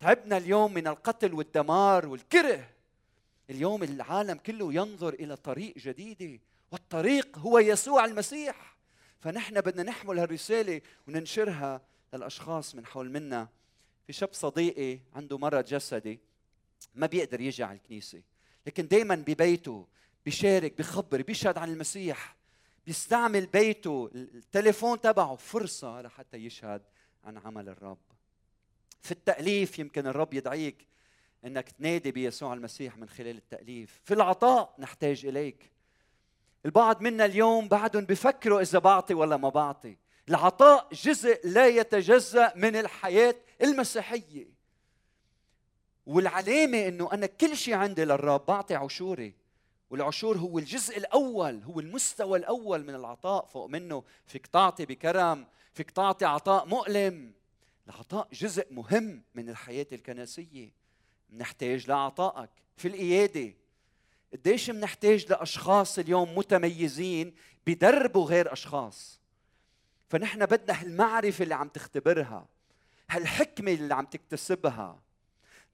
تعبنا 0.00 0.36
اليوم 0.36 0.74
من 0.74 0.86
القتل 0.86 1.34
والدمار 1.34 2.06
والكره. 2.06 2.70
اليوم 3.50 3.82
العالم 3.82 4.38
كله 4.38 4.74
ينظر 4.74 5.14
إلى 5.14 5.36
طريق 5.36 5.78
جديدة 5.78 6.40
والطريق 6.70 7.38
هو 7.38 7.58
يسوع 7.58 8.04
المسيح. 8.04 8.73
فنحن 9.24 9.60
بدنا 9.60 9.82
نحمل 9.82 10.18
هالرسالة 10.18 10.80
وننشرها 11.08 11.80
للأشخاص 12.14 12.74
من 12.74 12.86
حول 12.86 13.10
منا. 13.10 13.48
في 14.06 14.12
شاب 14.12 14.28
صديقي 14.32 15.00
عنده 15.14 15.38
مرض 15.38 15.64
جسدي 15.64 16.20
ما 16.94 17.06
بيقدر 17.06 17.40
يجي 17.40 17.64
على 17.64 17.76
الكنيسة 17.76 18.22
لكن 18.66 18.88
دائما 18.88 19.14
ببيته 19.14 19.86
بيشارك 20.24 20.78
بخبر 20.78 21.22
بيشهد 21.22 21.58
عن 21.58 21.72
المسيح 21.72 22.36
بيستعمل 22.86 23.46
بيته 23.46 24.10
التليفون 24.14 25.00
تبعه 25.00 25.36
فرصة 25.36 26.02
لحتى 26.02 26.36
يشهد 26.36 26.82
عن 27.24 27.38
عمل 27.38 27.68
الرب. 27.68 27.98
في 29.02 29.12
التأليف 29.12 29.78
يمكن 29.78 30.06
الرب 30.06 30.34
يدعيك 30.34 30.86
إنك 31.44 31.68
تنادي 31.68 32.12
بيسوع 32.12 32.52
المسيح 32.52 32.96
من 32.96 33.08
خلال 33.08 33.36
التأليف. 33.36 34.00
في 34.04 34.14
العطاء 34.14 34.74
نحتاج 34.78 35.26
إليك. 35.26 35.73
البعض 36.64 37.02
منا 37.02 37.24
اليوم 37.24 37.68
بعدهم 37.68 38.04
بفكروا 38.04 38.60
إذا 38.60 38.78
بعطي 38.78 39.14
ولا 39.14 39.36
ما 39.36 39.48
بعطي. 39.48 39.96
العطاء 40.28 40.88
جزء 40.92 41.40
لا 41.44 41.66
يتجزأ 41.66 42.52
من 42.56 42.76
الحياة 42.76 43.34
المسيحية. 43.62 44.48
والعلامة 46.06 46.88
إنه 46.88 47.12
أنا 47.12 47.26
كل 47.26 47.56
شيء 47.56 47.74
عندي 47.74 48.04
للرب 48.04 48.46
بعطي 48.46 48.74
عشوري. 48.74 49.34
والعشور 49.90 50.36
هو 50.36 50.58
الجزء 50.58 50.98
الأول 50.98 51.62
هو 51.62 51.80
المستوى 51.80 52.38
الأول 52.38 52.84
من 52.84 52.94
العطاء. 52.94 53.46
فوق 53.46 53.66
منه 53.66 54.04
فيك 54.26 54.46
تعطي 54.46 54.86
بكرم 54.86 55.46
فيك 55.72 55.90
تعطي 55.90 56.24
عطاء 56.24 56.66
مؤلم. 56.66 57.32
العطاء 57.86 58.28
جزء 58.32 58.66
مهم 58.70 59.22
من 59.34 59.48
الحياة 59.48 59.86
الكنسية. 59.92 60.72
نحتاج 61.32 61.88
لعطائك 61.88 62.50
في 62.76 62.88
القيادة. 62.88 63.54
قديش 64.34 64.70
بنحتاج 64.70 65.26
لأشخاص 65.30 65.98
اليوم 65.98 66.38
متميزين 66.38 67.34
بدربوا 67.66 68.24
غير 68.26 68.52
أشخاص؟ 68.52 69.20
فنحن 70.08 70.46
بدنا 70.46 70.80
هالمعرفة 70.80 71.42
اللي 71.42 71.54
عم 71.54 71.68
تختبرها 71.68 72.46
هالحكمة 73.10 73.72
اللي 73.72 73.94
عم 73.94 74.04
تكتسبها 74.04 74.98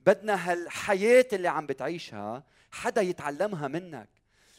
بدنا 0.07 0.53
هالحياة 0.53 1.27
اللي 1.33 1.49
عم 1.49 1.67
بتعيشها 1.67 2.43
حدا 2.73 3.03
يتعلمها 3.03 3.69
منك. 3.69 4.09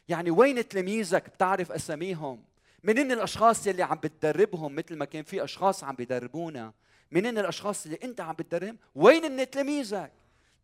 يعني 0.09 0.31
وين 0.31 0.67
تلاميذك 0.67 1.29
بتعرف 1.29 1.71
أساميهم؟ 1.71 2.43
منين 2.83 3.11
الأشخاص 3.11 3.67
اللي 3.67 3.83
عم 3.83 3.97
بتدربهم 3.97 4.75
مثل 4.75 4.95
ما 4.95 5.05
كان 5.05 5.23
في 5.23 5.43
أشخاص 5.43 5.83
عم 5.83 5.95
بيدربونا؟ 5.95 6.73
منين 7.11 7.37
الأشخاص 7.37 7.85
اللي 7.85 7.99
أنت 8.03 8.21
عم 8.21 8.33
بتدرهم 8.33 8.77
وين 8.95 9.49
تلاميذك؟ 9.49 10.11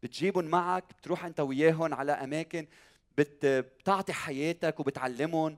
بتجيبهم 0.03 0.45
معك 0.45 0.83
بتروح 0.99 1.25
أنت 1.25 1.39
وياهم 1.39 1.93
على 1.93 2.11
أماكن 2.11 2.67
بتعطي 3.17 4.13
حياتك 4.13 4.79
وبتعلمهم 4.79 5.57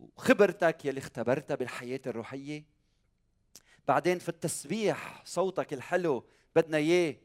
وخبرتك 0.00 0.84
يلي 0.84 0.98
اختبرتها 0.98 1.54
بالحياة 1.54 2.00
الروحية. 2.06 2.64
بعدين 3.88 4.18
في 4.18 4.28
التسبيح 4.28 5.22
صوتك 5.24 5.72
الحلو 5.72 6.24
بدنا 6.56 6.76
إياه. 6.76 7.16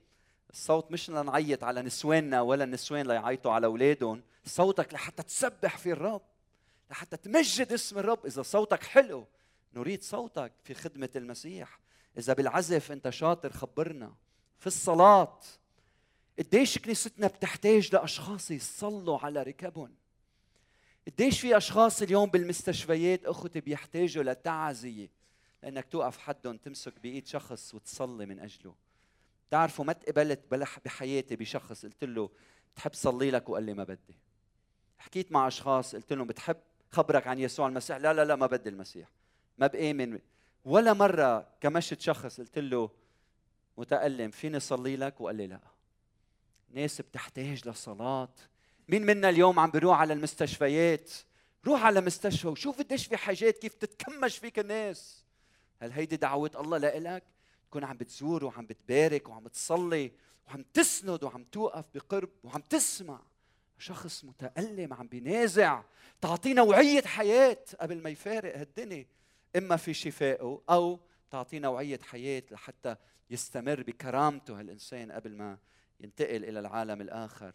الصوت 0.50 0.92
مش 0.92 1.10
لنعيط 1.10 1.64
على 1.64 1.82
نسواننا 1.82 2.42
ولا 2.42 2.64
النسوان 2.64 3.08
ليعيطوا 3.08 3.52
على 3.52 3.68
أولادهم. 3.68 4.24
صوتك 4.46 4.94
لحتى 4.94 5.24
تسبح 5.24 5.78
في 5.78 5.92
الرب 5.92 6.22
لحتى 6.92 7.18
تمجد 7.18 7.74
اسم 7.74 8.00
الرب. 8.00 8.26
إذا 8.26 8.42
صوتك 8.42 8.84
حلو 8.84 9.28
نريد 9.74 10.04
صوتك 10.04 10.52
في 10.64 10.74
خدمة 10.74 11.10
المسيح. 11.16 11.80
إذا 12.18 12.34
بالعزف 12.34 12.92
أنت 12.92 13.10
شاطر 13.10 13.54
خبرنا. 13.54 14.14
في 14.60 14.68
الصلاة 14.68 15.40
قديش 16.40 16.78
كنيستنا 16.78 17.28
بتحتاج 17.28 17.96
لأشخاص 17.96 18.52
يصلوا 18.52 19.20
على 19.20 19.44
ركبهم؟ 19.44 19.96
قديش 21.08 21.42
في 21.42 21.58
أشخاص 21.58 22.02
اليوم 22.02 22.30
بالمستشفيات 22.30 23.26
اخوتي 23.26 23.62
بيحتاجوا 23.62 24.24
لتعزية 24.24 25.10
لأنك 25.64 25.86
توقف 25.86 26.18
حدهم 26.18 26.58
تمسك 26.58 27.00
بإيد 27.00 27.28
شخص 27.28 27.74
وتصلي 27.74 28.26
من 28.26 28.40
أجله؟ 28.40 28.76
تعرفوا 29.50 29.86
ما 29.86 29.94
تقبلت 29.94 30.40
بحياتي 30.86 31.36
بشخص 31.36 31.86
قلت 31.86 32.04
له 32.04 32.30
بتحب 32.74 32.94
صلي 32.94 33.32
لك 33.32 33.50
وقال 33.50 33.64
لي 33.64 33.74
ما 33.74 33.84
بدي. 33.84 34.18
حكيت 34.98 35.32
مع 35.32 35.48
أشخاص 35.48 35.96
قلت 35.96 36.14
لهم 36.14 36.28
بتحب 36.28 36.58
خبرك 36.92 37.28
عن 37.28 37.40
يسوع 37.40 37.68
المسيح؟ 37.68 37.98
لا 37.98 38.14
لا 38.14 38.26
لا 38.26 38.36
ما 38.36 38.46
بدي 38.46 38.70
المسيح. 38.70 39.10
ما 39.58 39.68
بآمن. 39.68 40.20
ولا 40.66 40.94
مرة 40.94 41.48
كمشت 41.62 42.02
شخص 42.02 42.40
قلت 42.40 42.60
له 42.60 42.90
متألم 43.78 44.32
فيني 44.32 44.60
صلي 44.60 44.96
لك؟ 44.96 45.22
وقال 45.22 45.36
لي 45.36 45.48
لا. 45.48 45.71
ناس 46.74 47.02
بتحتاج 47.02 47.70
لصلاة. 47.70 48.34
مين 48.88 49.06
منا 49.06 49.30
اليوم 49.30 49.60
عم 49.60 49.72
بيروح 49.72 50.00
على 50.00 50.14
المستشفيات؟ 50.14 51.12
روح 51.68 51.86
على 51.86 52.02
مستشفى 52.02 52.48
وشوف 52.48 52.78
قديش 52.78 53.08
في 53.08 53.18
حاجات 53.18 53.58
كيف 53.58 53.74
تتكمش 53.74 54.38
فيك 54.38 54.60
الناس. 54.60 55.26
هل 55.82 55.92
هيدي 55.92 56.16
دعوة 56.16 56.52
الله 56.56 56.78
لإلك؟ 56.78 57.24
تكون 57.70 57.84
عم 57.84 57.98
بتزور 57.98 58.46
وعم 58.46 58.66
بتبارك 58.66 59.30
وعم 59.30 59.48
تصلي 59.48 60.12
وعم 60.48 60.66
تسند 60.74 61.24
وعم 61.24 61.44
توقف 61.44 61.86
بقرب 61.96 62.30
وعم 62.44 62.62
تسمع. 62.62 63.22
شخص 63.78 64.26
متألم 64.26 64.94
عم 64.94 65.08
بينازع. 65.08 65.84
تعطيه 66.22 66.54
نوعية 66.54 67.02
حياة 67.02 67.66
قبل 67.80 68.02
ما 68.02 68.10
يفارق 68.10 68.58
هالدنيا. 68.58 69.06
إما 69.56 69.78
في 69.78 69.94
شفائه 69.94 70.62
أو 70.70 71.00
تعطيه 71.32 71.60
نوعية 71.60 72.00
حياة 72.04 72.44
لحتى 72.52 72.96
يستمر 73.30 73.84
بكرامته 73.84 74.60
هالإنسان 74.60 75.12
قبل 75.12 75.36
ما 75.36 75.58
ينتقل 76.02 76.44
إلى 76.46 76.60
العالم 76.60 77.02
الآخر. 77.02 77.54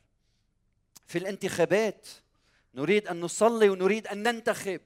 في 1.07 1.19
الانتخابات 1.19 2.09
نريد 2.75 3.09
أن 3.09 3.21
نصلي 3.21 3.69
ونريد 3.69 4.07
أن 4.07 4.23
ننتخب. 4.23 4.81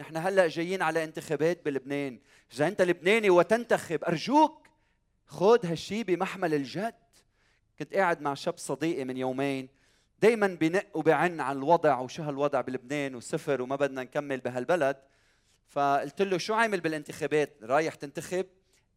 نحن 0.00 0.16
هلأ 0.16 0.48
جايين 0.48 0.82
على 0.82 1.04
انتخابات 1.04 1.64
بلبنان. 1.64 2.20
إذا 2.52 2.68
أنت 2.68 2.82
لبناني 2.82 3.30
وتنتخب 3.30 4.04
أرجوك 4.04 4.68
خذ 5.26 5.66
هالشي 5.66 6.04
بمحمل 6.04 6.54
الجد. 6.54 6.94
كنت 7.78 7.94
قاعد 7.94 8.20
مع 8.20 8.34
شاب 8.34 8.58
صديقي 8.58 9.04
من 9.04 9.16
يومين 9.16 9.68
دائما 10.22 10.46
بنق 10.46 10.86
وبعن 10.94 11.40
عن 11.40 11.56
الوضع 11.56 11.98
وشو 11.98 12.22
هالوضع 12.22 12.60
بلبنان 12.60 13.14
وسفر 13.14 13.62
وما 13.62 13.76
بدنا 13.76 14.02
نكمل 14.02 14.40
بهالبلد. 14.40 14.96
فقلت 15.68 16.22
له 16.22 16.38
شو 16.38 16.54
عامل 16.54 16.80
بالانتخابات؟ 16.80 17.56
رايح 17.62 17.94
تنتخب؟ 17.94 18.46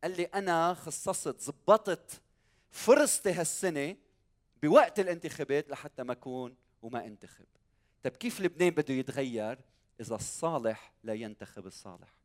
قال 0.04 0.17
لي 0.17 0.24
أنا 0.24 0.74
خصصت 0.74 1.39
زبطت 1.39 2.21
فرصتي 2.71 3.31
هالسنة 3.31 3.95
بوقت 4.63 4.99
الانتخابات 4.99 5.69
لحتى 5.69 6.03
ما 6.03 6.12
أكون 6.12 6.55
وما 6.81 7.05
أنتخب. 7.05 7.45
طيب 8.03 8.15
كيف 8.15 8.41
لبنان 8.41 8.69
بده 8.69 8.93
يتغير 8.93 9.60
إذا 10.01 10.15
الصالح 10.15 10.93
لا 11.03 11.13
ينتخب 11.13 11.65
الصالح؟ 11.65 12.15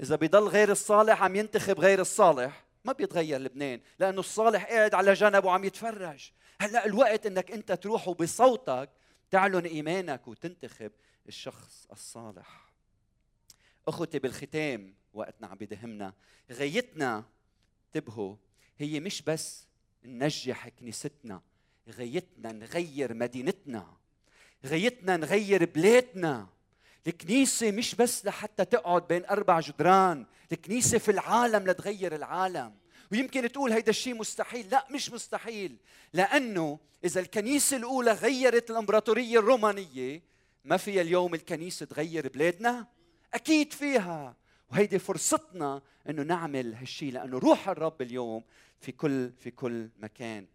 إذا 0.00 0.16
بيضل 0.16 0.48
غير 0.48 0.70
الصالح 0.70 1.22
عم 1.22 1.36
ينتخب 1.36 1.80
غير 1.80 2.00
الصالح 2.00 2.64
ما 2.84 2.92
بيتغير 2.92 3.40
لبنان 3.40 3.80
لأنه 3.98 4.20
الصالح 4.20 4.64
قاعد 4.64 4.94
على 4.94 5.12
جنب 5.12 5.44
وعم 5.44 5.64
يتفرج. 5.64 6.30
هلأ 6.60 6.86
الوقت 6.86 7.26
إنك 7.26 7.50
أنت 7.50 7.72
تروح 7.72 8.08
وبصوتك 8.08 8.90
تعلن 9.30 9.66
إيمانك 9.66 10.28
وتنتخب 10.28 10.92
الشخص 11.28 11.86
الصالح. 11.92 12.72
أخوتي 13.88 14.18
بالختام 14.18 14.94
وقتنا 15.14 15.46
عم 15.46 15.56
بدهمنا 15.56 16.12
غايتنا 16.52 17.24
انتبهوا 17.86 18.36
هي 18.78 19.00
مش 19.00 19.22
بس 19.22 19.66
ننجح 20.04 20.68
كنيستنا 20.68 21.40
غايتنا 21.98 22.52
نغير 22.52 23.14
مدينتنا 23.14 23.96
غايتنا 24.66 25.16
نغير 25.16 25.64
بلادنا. 25.64 26.46
الكنيسة 27.06 27.70
مش 27.70 27.94
بس 27.94 28.26
لحتى 28.26 28.64
تقعد 28.64 29.08
بين 29.08 29.24
أربع 29.24 29.60
جدران 29.60 30.26
الكنيسة 30.52 30.98
في 30.98 31.10
العالم 31.10 31.70
لتغير 31.70 32.14
العالم. 32.14 32.74
ويمكن 33.12 33.52
تقول 33.52 33.72
هيدا 33.72 33.90
الشيء 33.90 34.14
مستحيل. 34.14 34.70
لا 34.70 34.86
مش 34.90 35.10
مستحيل. 35.10 35.76
لأنه 36.12 36.78
إذا 37.04 37.20
الكنيسة 37.20 37.76
الأولى 37.76 38.12
غيرت 38.12 38.70
الإمبراطورية 38.70 39.38
الرومانية 39.38 40.22
ما 40.64 40.76
فيها 40.76 41.02
اليوم 41.02 41.34
الكنيسة 41.34 41.86
تغير 41.86 42.28
بلادنا؟ 42.28 42.86
أكيد 43.34 43.72
فيها. 43.72 44.36
وهيدي 44.70 44.98
فرصتنا 44.98 45.82
إنه 46.08 46.22
نعمل 46.22 46.74
هالشيء 46.74 47.12
لأنه 47.12 47.38
روح 47.38 47.68
الرب 47.68 48.02
اليوم 48.02 48.44
في 48.80 48.92
كل 48.92 49.32
في 49.38 49.50
كل 49.50 49.88
مكان. 49.98 50.46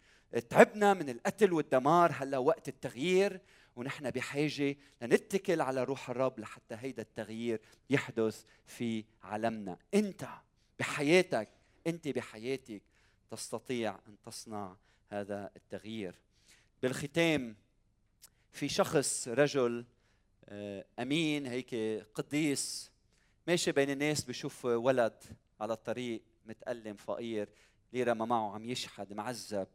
تعبنا 0.49 0.93
من 0.93 1.09
القتل 1.09 1.53
والدمار 1.53 2.11
هلأ 2.15 2.37
وقت 2.37 2.67
التغيير 2.67 3.41
ونحن 3.75 4.11
بحاجة 4.11 4.75
لنتكل 5.01 5.61
على 5.61 5.83
روح 5.83 6.09
الرب 6.09 6.39
لحتى 6.39 6.75
هيدا 6.75 7.01
التغيير 7.01 7.61
يحدث 7.89 8.43
في 8.65 9.03
عالمنا. 9.23 9.77
أنت 9.93 10.27
بحياتك 10.79 11.49
أنت 11.87 12.07
بحياتك 12.07 12.81
تستطيع 13.31 13.99
أن 14.07 14.15
تصنع 14.25 14.75
هذا 15.09 15.51
التغيير. 15.55 16.15
بالختام 16.81 17.55
في 18.51 18.69
شخص 18.69 19.27
رجل 19.27 19.85
آه، 20.45 20.85
أمين 20.99 21.45
هيك 21.45 21.75
قديس 22.15 22.91
ماشي 23.47 23.71
بين 23.71 23.89
الناس 23.89 24.23
بشوف 24.23 24.65
ولد 24.65 25.23
على 25.61 25.73
الطريق 25.73 26.23
متألم 26.45 26.95
فقير 26.95 27.49
ليرة 27.93 28.13
ما 28.13 28.25
معه 28.25 28.53
عم 28.53 28.65
يشحد 28.65 29.13
معذب. 29.13 29.67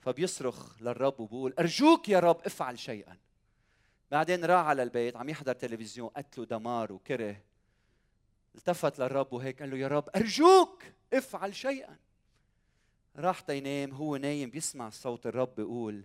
فبيصرخ 0.00 0.82
للرب 0.82 1.20
وبقول 1.20 1.54
أرجوك 1.58 2.08
يا 2.08 2.20
رب 2.20 2.40
افعل 2.46 2.78
شيئا. 2.78 3.18
بعدين 4.10 4.44
راح 4.44 4.66
على 4.66 4.82
البيت 4.82 5.16
عم 5.16 5.28
يحضر 5.28 5.52
تلفزيون 5.52 6.08
قتل 6.08 6.40
ودمار 6.40 6.92
وكره. 6.92 7.42
التفت 8.54 8.98
للرب 8.98 9.32
وهيك 9.32 9.60
قال 9.60 9.70
له 9.70 9.76
يا 9.76 9.88
رب 9.88 10.08
أرجوك 10.16 10.82
افعل 11.12 11.54
شيئا. 11.54 11.98
راح 13.16 13.40
تينام 13.40 13.90
هو 13.90 14.16
نايم 14.16 14.50
بيسمع 14.50 14.90
صوت 14.90 15.26
الرب 15.26 15.54
بيقول 15.54 16.04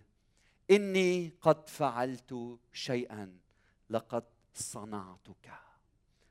إني 0.70 1.32
قد 1.40 1.68
فعلت 1.68 2.58
شيئا 2.72 3.38
لقد 3.90 4.24
صنعتك. 4.54 5.65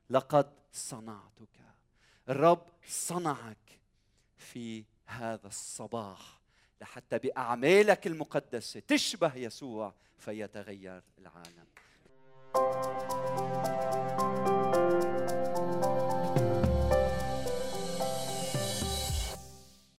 لقد 0.10 0.52
صنعتك. 0.72 1.50
الرب 2.30 2.65
صنعك 2.88 3.80
في 4.38 4.84
هذا 5.06 5.48
الصباح 5.48 6.39
لحتى 6.82 7.18
بأعمالك 7.18 8.08
المقدسة 8.08 8.80
تشبه 8.88 9.36
يسوع 9.36 9.94
فيتغير 10.18 11.04
العالم. 11.18 11.65